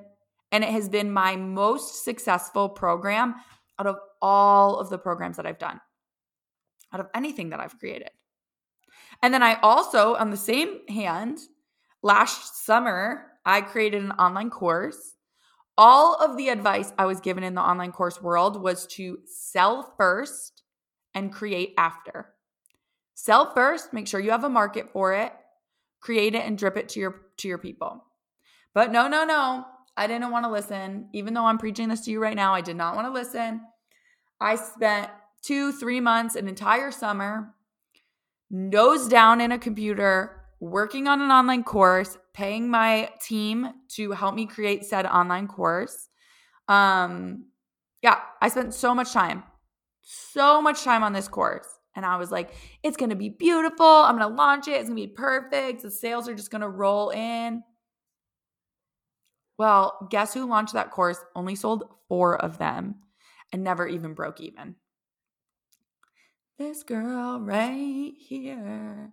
And 0.51 0.65
it 0.65 0.71
has 0.71 0.89
been 0.89 1.11
my 1.11 1.37
most 1.37 2.05
successful 2.05 2.69
program 2.69 3.35
out 3.79 3.87
of 3.87 3.97
all 4.21 4.79
of 4.79 4.91
the 4.91 4.99
programs 4.99 5.37
that 5.37 5.47
I've 5.47 5.59
done, 5.59 5.81
out 6.93 7.01
of 7.01 7.09
anything 7.15 7.51
that 7.51 7.61
I've 7.61 7.79
created. 7.79 8.11
And 9.23 9.35
then 9.35 9.43
I 9.43 9.55
also, 9.61 10.15
on 10.15 10.31
the 10.31 10.37
same 10.37 10.87
hand, 10.89 11.39
last 12.03 12.65
summer, 12.65 13.27
I 13.45 13.61
created 13.61 14.03
an 14.03 14.13
online 14.13 14.51
course. 14.51 15.15
All 15.77 16.15
of 16.17 16.37
the 16.37 16.49
advice 16.49 16.93
I 16.99 17.07
was 17.07 17.21
given 17.21 17.45
in 17.45 17.55
the 17.55 17.61
online 17.61 17.93
course 17.93 18.21
world 18.21 18.61
was 18.61 18.87
to 18.89 19.19
sell 19.27 19.95
first 19.97 20.63
and 21.15 21.33
create 21.33 21.75
after. 21.77 22.35
Sell 23.15 23.53
first, 23.55 23.93
make 23.93 24.07
sure 24.07 24.21
you 24.21 24.31
have 24.31 24.45
a 24.45 24.49
market 24.49 24.91
for 24.93 25.13
it, 25.13 25.33
create 26.01 26.35
it 26.35 26.45
and 26.45 26.59
drip 26.59 26.77
it 26.77 26.89
to 26.91 27.01
your 27.01 27.23
to 27.39 27.49
your 27.49 27.59
people. 27.59 28.05
But 28.75 28.93
no, 28.93 29.09
no, 29.09 29.25
no. 29.25 29.65
I 29.97 30.07
didn't 30.07 30.31
want 30.31 30.45
to 30.45 30.51
listen. 30.51 31.09
Even 31.13 31.35
though 31.35 31.47
I'm 31.47 31.59
preaching 31.59 31.89
this 31.89 32.03
to 32.03 32.11
you 32.11 32.21
right 32.21 32.37
now, 32.37 32.55
I 32.55 32.61
did 32.61 32.77
not 32.77 32.95
want 32.95 33.09
to 33.09 33.13
listen. 33.13 33.63
I 34.41 34.55
spent 34.55 35.11
two, 35.43 35.73
three 35.73 36.01
months, 36.01 36.37
an 36.37 36.47
entire 36.47 36.93
summer, 36.93 37.55
nose 38.51 39.09
down 39.09 39.41
in 39.41 39.51
a 39.51 39.59
computer, 39.59 40.45
working 40.61 41.09
on 41.09 41.21
an 41.21 41.31
online 41.31 41.65
course, 41.65 42.17
paying 42.33 42.71
my 42.71 43.11
team 43.21 43.69
to 43.89 44.13
help 44.13 44.35
me 44.35 44.47
create 44.47 44.85
said 44.85 45.07
online 45.07 45.49
course. 45.49 46.09
Um, 46.69 47.47
yeah, 48.03 48.21
I 48.41 48.49
spent 48.49 48.75
so 48.75 48.95
much 48.95 49.13
time, 49.13 49.43
so 50.03 50.63
much 50.63 50.85
time 50.85 51.03
on 51.03 51.13
this 51.13 51.27
course. 51.27 51.67
And 51.99 52.07
I 52.07 52.17
was 52.17 52.31
like, 52.31 52.55
it's 52.85 52.97
going 52.97 53.11
to 53.11 53.17
be 53.17 53.29
beautiful. 53.29 53.85
I'm 53.85 54.17
going 54.17 54.31
to 54.31 54.37
launch 54.37 54.69
it. 54.69 54.75
It's 54.75 54.89
going 54.89 55.03
to 55.03 55.09
be 55.09 55.13
perfect. 55.13 55.83
The 55.83 55.91
sales 55.91 56.29
are 56.29 56.35
just 56.35 56.53
going 56.53 56.61
to 56.61 56.69
roll 56.69 57.11
in. 57.11 57.65
Well, 59.59 60.07
guess 60.09 60.33
who 60.33 60.49
launched 60.49 60.75
that 60.75 60.93
course? 60.93 61.19
Only 61.35 61.57
sold 61.57 61.89
four 62.09 62.41
of 62.41 62.59
them 62.59 63.01
and 63.53 63.65
never 63.65 63.89
even 63.89 64.15
broke 64.15 64.41
even. 64.41 64.77
This 66.57 66.85
girl 66.85 67.41
right 67.41 68.13
here. 68.17 69.13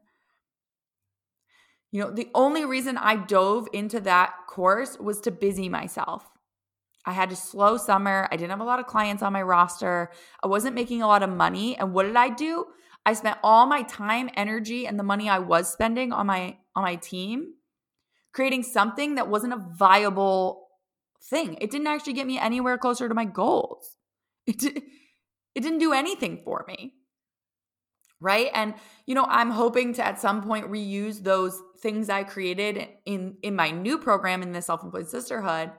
You 1.92 2.02
know, 2.02 2.12
the 2.12 2.30
only 2.36 2.66
reason 2.66 2.98
I 2.98 3.16
dove 3.16 3.68
into 3.74 4.00
that 4.02 4.32
course 4.48 5.00
was 5.00 5.22
to 5.22 5.32
busy 5.32 5.70
myself. 5.70 6.24
I 7.06 7.14
had 7.14 7.32
a 7.32 7.36
slow 7.36 7.78
summer. 7.78 8.28
I 8.32 8.36
didn't 8.36 8.52
have 8.52 8.62
a 8.62 8.66
lot 8.66 8.80
of 8.80 8.88
clients 8.88 9.22
on 9.22 9.34
my 9.34 9.42
roster. 9.42 10.12
I 10.44 10.48
wasn't 10.48 10.76
making 10.76 11.02
a 11.02 11.08
lot 11.08 11.24
of 11.24 11.30
money. 11.30 11.78
And 11.78 11.94
what 11.94 12.04
did 12.04 12.16
I 12.16 12.30
do? 12.30 12.66
I 13.06 13.14
spent 13.14 13.38
all 13.44 13.68
my 13.68 13.84
time, 13.84 14.30
energy, 14.36 14.88
and 14.88 14.98
the 14.98 15.04
money 15.04 15.30
I 15.30 15.40
was 15.40 15.72
spending 15.72 16.12
on 16.12 16.26
my 16.26 16.58
on 16.76 16.84
my 16.84 16.96
team 16.96 17.54
creating 18.36 18.64
something 18.64 19.16
that 19.16 19.30
wasn't 19.30 19.54
a 19.54 19.66
viable 19.78 20.68
thing. 21.24 21.58
It 21.62 21.72
didn't 21.72 21.88
actually 21.88 22.14
get 22.14 22.28
me 22.28 22.38
anywhere 22.38 22.78
closer 22.78 23.08
to 23.08 23.16
my 23.16 23.26
goals. 23.26 23.96
It, 24.48 24.60
did, 24.60 24.84
it 25.56 25.62
didn't 25.62 25.80
do 25.80 25.92
anything 25.92 26.44
for 26.46 26.66
me. 26.68 26.94
Right. 28.22 28.52
And, 28.54 28.76
you 29.08 29.16
know, 29.16 29.26
I'm 29.28 29.50
hoping 29.50 29.92
to 29.94 30.06
at 30.06 30.22
some 30.22 30.44
point 30.44 30.70
reuse 30.70 31.24
those 31.24 31.60
things 31.80 32.12
I 32.12 32.24
created 32.24 32.88
in, 33.08 33.38
in 33.42 33.56
my 33.56 33.72
new 33.72 33.98
program 33.98 34.44
in 34.44 34.52
the 34.52 34.62
self 34.62 34.84
employed 34.84 35.10
sisterhood. 35.10 35.72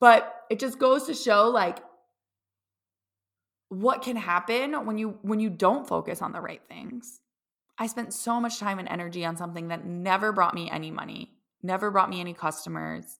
But 0.00 0.34
it 0.50 0.58
just 0.58 0.78
goes 0.78 1.04
to 1.06 1.14
show 1.14 1.48
like 1.48 1.78
what 3.68 4.02
can 4.02 4.16
happen 4.16 4.86
when 4.86 4.98
you 4.98 5.18
when 5.22 5.40
you 5.40 5.50
don't 5.50 5.86
focus 5.86 6.22
on 6.22 6.32
the 6.32 6.40
right 6.40 6.62
things. 6.68 7.20
I 7.78 7.86
spent 7.86 8.12
so 8.12 8.40
much 8.40 8.58
time 8.58 8.78
and 8.78 8.88
energy 8.88 9.24
on 9.24 9.36
something 9.36 9.68
that 9.68 9.86
never 9.86 10.32
brought 10.32 10.54
me 10.54 10.70
any 10.70 10.90
money, 10.90 11.32
never 11.62 11.90
brought 11.90 12.10
me 12.10 12.20
any 12.20 12.34
customers. 12.34 13.18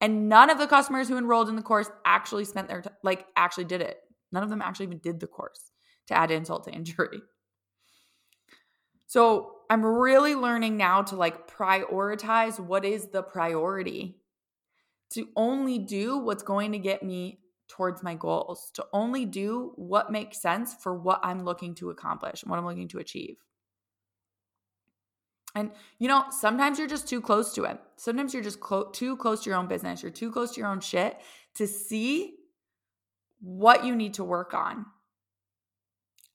And 0.00 0.28
none 0.28 0.48
of 0.48 0.58
the 0.58 0.68
customers 0.68 1.08
who 1.08 1.18
enrolled 1.18 1.48
in 1.48 1.56
the 1.56 1.62
course 1.62 1.90
actually 2.04 2.44
spent 2.44 2.68
their 2.68 2.82
t- 2.82 2.90
like 3.02 3.26
actually 3.36 3.64
did 3.64 3.80
it. 3.80 3.98
None 4.30 4.42
of 4.42 4.48
them 4.48 4.62
actually 4.62 4.86
even 4.86 4.98
did 4.98 5.20
the 5.20 5.26
course 5.26 5.72
to 6.06 6.14
add 6.14 6.30
insult 6.30 6.64
to 6.64 6.70
injury. 6.70 7.20
So, 9.06 9.52
I'm 9.70 9.84
really 9.84 10.34
learning 10.34 10.76
now 10.76 11.02
to 11.02 11.16
like 11.16 11.50
prioritize 11.50 12.60
what 12.60 12.84
is 12.84 13.08
the 13.08 13.22
priority. 13.22 14.16
To 15.12 15.28
only 15.36 15.78
do 15.78 16.18
what's 16.18 16.42
going 16.42 16.72
to 16.72 16.78
get 16.78 17.02
me 17.02 17.40
towards 17.68 18.02
my 18.02 18.14
goals, 18.14 18.70
to 18.74 18.86
only 18.92 19.24
do 19.24 19.72
what 19.76 20.10
makes 20.10 20.40
sense 20.40 20.74
for 20.74 20.94
what 20.94 21.20
I'm 21.22 21.44
looking 21.44 21.74
to 21.76 21.90
accomplish, 21.90 22.44
what 22.44 22.58
I'm 22.58 22.66
looking 22.66 22.88
to 22.88 22.98
achieve. 22.98 23.36
And 25.54 25.70
you 25.98 26.08
know, 26.08 26.24
sometimes 26.30 26.78
you're 26.78 26.88
just 26.88 27.08
too 27.08 27.20
close 27.20 27.54
to 27.54 27.64
it. 27.64 27.78
Sometimes 27.96 28.34
you're 28.34 28.42
just 28.42 28.60
clo- 28.60 28.90
too 28.90 29.16
close 29.16 29.42
to 29.42 29.50
your 29.50 29.58
own 29.58 29.66
business. 29.66 30.02
You're 30.02 30.12
too 30.12 30.30
close 30.30 30.52
to 30.52 30.60
your 30.60 30.68
own 30.68 30.80
shit 30.80 31.18
to 31.54 31.66
see 31.66 32.34
what 33.40 33.84
you 33.84 33.96
need 33.96 34.14
to 34.14 34.24
work 34.24 34.54
on. 34.54 34.86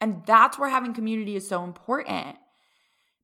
And 0.01 0.23
that's 0.25 0.59
where 0.59 0.69
having 0.69 0.93
community 0.93 1.35
is 1.35 1.47
so 1.47 1.63
important 1.63 2.35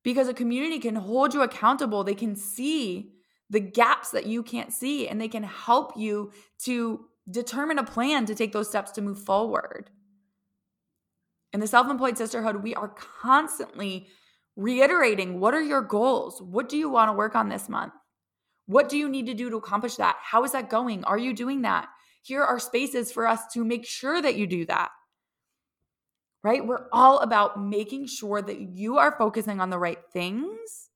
because 0.04 0.28
a 0.28 0.34
community 0.34 0.80
can 0.80 0.96
hold 0.96 1.34
you 1.34 1.42
accountable. 1.42 2.04
They 2.04 2.16
can 2.16 2.36
see 2.36 3.16
the 3.50 3.60
gaps 3.60 4.12
that 4.12 4.26
you 4.26 4.44
can't 4.44 4.72
see 4.72 5.08
and 5.08 5.20
they 5.20 5.28
can 5.28 5.44
help 5.44 5.94
you 5.98 6.32
to 6.60 7.06
determine 7.30 7.80
a 7.80 7.84
plan 7.84 8.26
to 8.26 8.36
take 8.36 8.52
those 8.52 8.70
steps 8.70 8.92
to 8.92 9.02
move 9.02 9.20
forward. 9.20 9.90
In 11.52 11.60
the 11.60 11.68
self 11.68 11.90
employed 11.90 12.18
sisterhood, 12.18 12.64
we 12.64 12.76
are 12.76 12.90
constantly 12.90 14.08
reiterating 14.56 15.40
what 15.40 15.54
are 15.54 15.62
your 15.62 15.82
goals? 15.82 16.42
What 16.42 16.70
do 16.70 16.78
you 16.78 16.90
want 16.90 17.10
to 17.10 17.14
work 17.14 17.36
on 17.36 17.50
this 17.50 17.70
month? 17.70 17.94
What 18.68 18.90
do 18.90 18.98
you 18.98 19.10
need 19.10 19.26
to 19.26 19.34
do 19.34 19.50
to 19.50 19.58
accomplish 19.58 19.96
that? 19.96 20.18
How 20.22 20.44
is 20.44 20.52
that 20.52 20.70
going? 20.70 21.04
Are 21.06 21.18
you 21.18 21.34
doing 21.34 21.64
that? 21.64 21.88
Here 22.22 22.44
are 22.44 22.60
spaces 22.60 23.12
for 23.12 23.26
us 23.26 23.42
to 23.54 23.64
make 23.64 23.86
sure 23.86 24.22
that 24.22 24.36
you 24.36 24.46
do 24.46 24.66
that. 24.66 24.92
Right? 26.44 26.66
We're 26.66 26.88
all 26.92 27.20
about 27.20 27.62
making 27.62 28.08
sure 28.08 28.42
that 28.42 28.60
you 28.60 28.98
are 28.98 29.18
focusing 29.18 29.60
on 29.60 29.72
the 29.72 29.80
right 29.80 30.00
things 30.14 30.89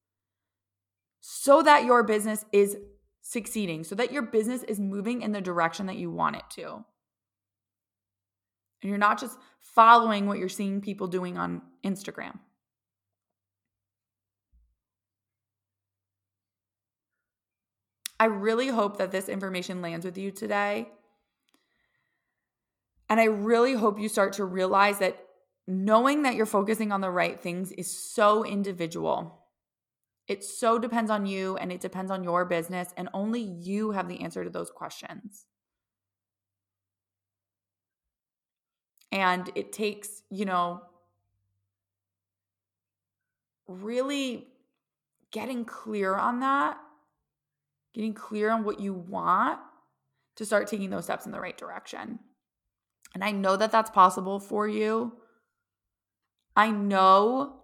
so 1.25 1.61
that 1.61 1.85
your 1.85 2.03
business 2.03 2.43
is 2.51 2.75
succeeding, 3.21 3.85
so 3.85 3.95
that 3.95 4.11
your 4.11 4.23
business 4.23 4.61
is 4.63 4.77
moving 4.77 5.21
in 5.21 5.31
the 5.31 5.39
direction 5.39 5.85
that 5.85 5.95
you 5.95 6.11
want 6.11 6.35
it 6.35 6.43
to. 6.49 6.83
And 8.81 8.89
you're 8.89 8.97
not 8.97 9.21
just 9.21 9.37
following 9.61 10.27
what 10.27 10.37
you're 10.37 10.49
seeing 10.49 10.81
people 10.81 11.07
doing 11.07 11.37
on 11.37 11.61
Instagram. 11.81 12.39
I 18.19 18.25
really 18.25 18.67
hope 18.67 18.97
that 18.97 19.13
this 19.13 19.29
information 19.29 19.81
lands 19.81 20.05
with 20.05 20.17
you 20.17 20.29
today. 20.29 20.89
And 23.09 23.21
I 23.21 23.25
really 23.25 23.75
hope 23.75 23.97
you 23.97 24.09
start 24.09 24.33
to 24.33 24.43
realize 24.43 24.99
that 24.99 25.25
knowing 25.67 26.23
that 26.23 26.35
you're 26.35 26.45
focusing 26.45 26.91
on 26.91 26.99
the 26.99 27.09
right 27.09 27.39
things 27.39 27.71
is 27.71 27.89
so 27.89 28.43
individual. 28.43 29.42
It 30.27 30.43
so 30.43 30.79
depends 30.79 31.11
on 31.11 31.25
you 31.25 31.57
and 31.57 31.71
it 31.71 31.81
depends 31.81 32.11
on 32.11 32.23
your 32.23 32.45
business, 32.45 32.93
and 32.95 33.09
only 33.13 33.41
you 33.41 33.91
have 33.91 34.07
the 34.07 34.21
answer 34.21 34.43
to 34.43 34.49
those 34.49 34.69
questions. 34.69 35.45
And 39.11 39.49
it 39.53 39.71
takes, 39.71 40.23
you 40.29 40.45
know, 40.45 40.81
really 43.67 44.47
getting 45.31 45.65
clear 45.65 46.15
on 46.15 46.39
that 46.39 46.77
getting 47.93 48.13
clear 48.13 48.49
on 48.49 48.63
what 48.63 48.79
you 48.79 48.93
want 48.93 49.59
to 50.35 50.45
start 50.45 50.67
taking 50.67 50.89
those 50.89 51.05
steps 51.05 51.25
in 51.25 51.31
the 51.31 51.39
right 51.39 51.57
direction. 51.57 52.19
And 53.13 53.23
I 53.23 53.31
know 53.31 53.55
that 53.55 53.71
that's 53.71 53.91
possible 53.91 54.39
for 54.39 54.67
you. 54.67 55.13
I 56.55 56.71
know 56.71 57.62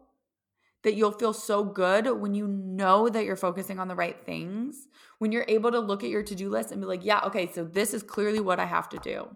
that 0.83 0.95
you'll 0.95 1.11
feel 1.11 1.33
so 1.33 1.63
good 1.63 2.07
when 2.19 2.33
you 2.33 2.47
know 2.47 3.09
that 3.09 3.25
you're 3.25 3.35
focusing 3.35 3.79
on 3.79 3.87
the 3.87 3.95
right 3.95 4.25
things, 4.25 4.87
when 5.17 5.31
you're 5.31 5.45
able 5.47 5.71
to 5.71 5.79
look 5.79 6.03
at 6.03 6.09
your 6.09 6.23
to 6.23 6.35
do 6.35 6.49
list 6.49 6.71
and 6.71 6.81
be 6.81 6.87
like, 6.87 7.03
yeah, 7.03 7.21
okay, 7.25 7.51
so 7.51 7.63
this 7.63 7.93
is 7.93 8.03
clearly 8.03 8.39
what 8.39 8.59
I 8.59 8.65
have 8.65 8.87
to 8.89 8.97
do. 8.99 9.35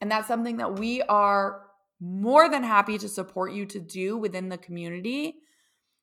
And 0.00 0.10
that's 0.10 0.26
something 0.26 0.56
that 0.56 0.78
we 0.78 1.02
are 1.02 1.66
more 2.00 2.48
than 2.48 2.64
happy 2.64 2.98
to 2.98 3.08
support 3.08 3.52
you 3.52 3.66
to 3.66 3.78
do 3.78 4.16
within 4.16 4.48
the 4.48 4.58
community. 4.58 5.36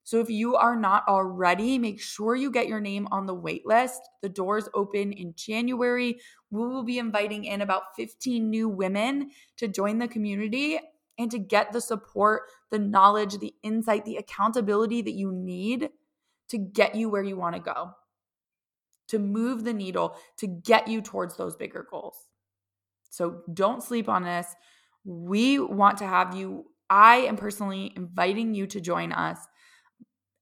So 0.03 0.21
if 0.21 0.29
you 0.29 0.55
are 0.55 0.77
not 0.77 1.03
already, 1.09 1.77
make 1.77 1.99
sure 1.99 2.33
you 2.33 2.49
get 2.49 2.69
your 2.69 2.79
name 2.79 3.09
on 3.11 3.25
the 3.25 3.33
wait 3.33 3.65
list. 3.65 3.99
The 4.21 4.29
doors 4.29 4.69
open 4.73 5.11
in 5.11 5.33
January. 5.35 6.19
We 6.49 6.65
will 6.65 6.83
be 6.83 6.99
inviting 6.99 7.43
in 7.43 7.61
about 7.61 7.95
15 7.97 8.49
new 8.49 8.69
women 8.69 9.31
to 9.57 9.67
join 9.67 9.97
the 9.97 10.07
community 10.07 10.79
and 11.17 11.31
to 11.31 11.39
get 11.39 11.71
the 11.71 11.81
support, 11.81 12.43
the 12.69 12.79
knowledge, 12.79 13.37
the 13.39 13.53
insight, 13.63 14.05
the 14.05 14.17
accountability 14.17 15.01
that 15.01 15.13
you 15.13 15.31
need 15.31 15.89
to 16.49 16.57
get 16.57 16.95
you 16.95 17.09
where 17.09 17.23
you 17.23 17.35
want 17.35 17.55
to 17.55 17.61
go, 17.61 17.91
to 19.09 19.19
move 19.19 19.63
the 19.63 19.73
needle, 19.73 20.15
to 20.37 20.47
get 20.47 20.87
you 20.87 21.01
towards 21.01 21.35
those 21.37 21.55
bigger 21.55 21.85
goals. 21.89 22.17
So 23.09 23.41
don't 23.53 23.83
sleep 23.83 24.09
on 24.09 24.23
this. 24.23 24.47
We 25.03 25.59
want 25.59 25.97
to 25.99 26.05
have 26.05 26.35
you. 26.35 26.65
I 26.89 27.17
am 27.17 27.35
personally 27.35 27.93
inviting 27.95 28.53
you 28.53 28.67
to 28.67 28.79
join 28.79 29.11
us. 29.11 29.39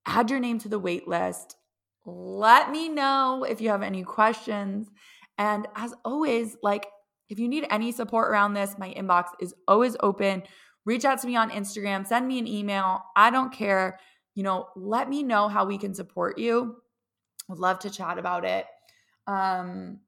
Add 0.06 0.30
your 0.30 0.40
name 0.40 0.60
to 0.60 0.70
the 0.70 0.80
wait 0.80 1.08
list. 1.08 1.56
Let 2.06 2.70
me 2.70 2.90
know 2.90 3.46
if 3.48 3.62
you 3.62 3.70
have 3.70 3.82
any 3.82 4.04
questions. 4.04 4.88
And 5.38 5.68
as 5.76 5.94
always, 6.04 6.56
like 6.62 6.88
if 7.30 7.40
you 7.40 7.48
need 7.48 7.66
any 7.70 7.92
support 7.92 8.30
around 8.30 8.54
this, 8.54 8.78
my 8.78 8.94
inbox 8.94 9.26
is 9.40 9.54
always 9.68 9.96
open 10.02 10.44
reach 10.86 11.04
out 11.04 11.20
to 11.22 11.28
me 11.28 11.36
on 11.36 11.50
Instagram, 11.50 12.08
send 12.08 12.28
me 12.28 12.40
an 12.40 12.48
email. 12.48 13.04
I 13.16 13.32
don't 13.32 13.52
care. 13.52 14.00
You 14.36 14.44
know, 14.44 14.68
let 14.76 15.10
me 15.10 15.24
know 15.24 15.48
how 15.48 15.66
we 15.66 15.78
can 15.78 15.94
support 15.94 16.38
you. 16.38 16.78
Would 17.50 17.60
love 17.60 17.80
to 17.80 17.90
chat 17.90 18.18
about 18.18 18.46
it. 18.46 18.66
Um, 19.28 20.00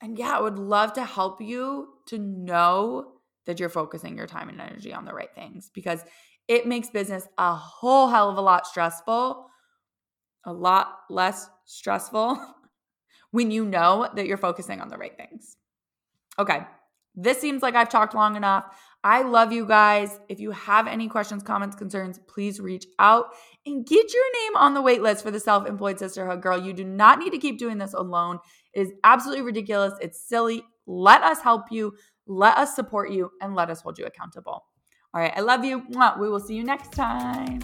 and 0.00 0.18
yeah, 0.18 0.36
I 0.36 0.40
would 0.40 0.58
love 0.58 0.92
to 0.94 1.04
help 1.04 1.40
you 1.40 1.88
to 2.06 2.18
know 2.18 3.12
that 3.46 3.58
you're 3.58 3.68
focusing 3.68 4.16
your 4.16 4.26
time 4.26 4.48
and 4.48 4.60
energy 4.60 4.92
on 4.92 5.04
the 5.04 5.14
right 5.14 5.34
things 5.34 5.70
because 5.74 6.04
it 6.46 6.66
makes 6.66 6.90
business 6.90 7.26
a 7.36 7.54
whole 7.54 8.08
hell 8.08 8.30
of 8.30 8.36
a 8.36 8.40
lot 8.40 8.66
stressful, 8.66 9.46
a 10.44 10.52
lot 10.52 11.00
less 11.10 11.48
stressful 11.64 12.38
when 13.30 13.50
you 13.50 13.64
know 13.64 14.08
that 14.14 14.26
you're 14.26 14.36
focusing 14.36 14.80
on 14.80 14.88
the 14.88 14.96
right 14.96 15.16
things. 15.16 15.57
Okay, 16.38 16.60
this 17.14 17.40
seems 17.40 17.62
like 17.62 17.74
I've 17.74 17.88
talked 17.88 18.14
long 18.14 18.36
enough. 18.36 18.64
I 19.04 19.22
love 19.22 19.52
you 19.52 19.66
guys. 19.66 20.18
If 20.28 20.40
you 20.40 20.50
have 20.50 20.86
any 20.86 21.08
questions, 21.08 21.42
comments, 21.42 21.76
concerns, 21.76 22.18
please 22.28 22.60
reach 22.60 22.86
out 22.98 23.26
and 23.64 23.86
get 23.86 24.12
your 24.12 24.32
name 24.42 24.56
on 24.56 24.74
the 24.74 24.82
wait 24.82 25.02
list 25.02 25.24
for 25.24 25.30
the 25.30 25.40
Self 25.40 25.66
Employed 25.66 25.98
Sisterhood. 25.98 26.42
Girl, 26.42 26.60
you 26.60 26.72
do 26.72 26.84
not 26.84 27.18
need 27.18 27.30
to 27.30 27.38
keep 27.38 27.58
doing 27.58 27.78
this 27.78 27.94
alone. 27.94 28.38
It 28.74 28.82
is 28.82 28.92
absolutely 29.04 29.44
ridiculous. 29.44 29.94
It's 30.00 30.20
silly. 30.28 30.62
Let 30.86 31.22
us 31.22 31.40
help 31.40 31.70
you, 31.70 31.94
let 32.26 32.56
us 32.56 32.74
support 32.74 33.10
you, 33.10 33.30
and 33.40 33.54
let 33.54 33.70
us 33.70 33.80
hold 33.80 33.98
you 33.98 34.06
accountable. 34.06 34.64
All 35.14 35.20
right, 35.20 35.32
I 35.36 35.40
love 35.40 35.64
you. 35.64 35.84
We 36.20 36.28
will 36.28 36.40
see 36.40 36.54
you 36.54 36.64
next 36.64 36.92
time. 36.92 37.60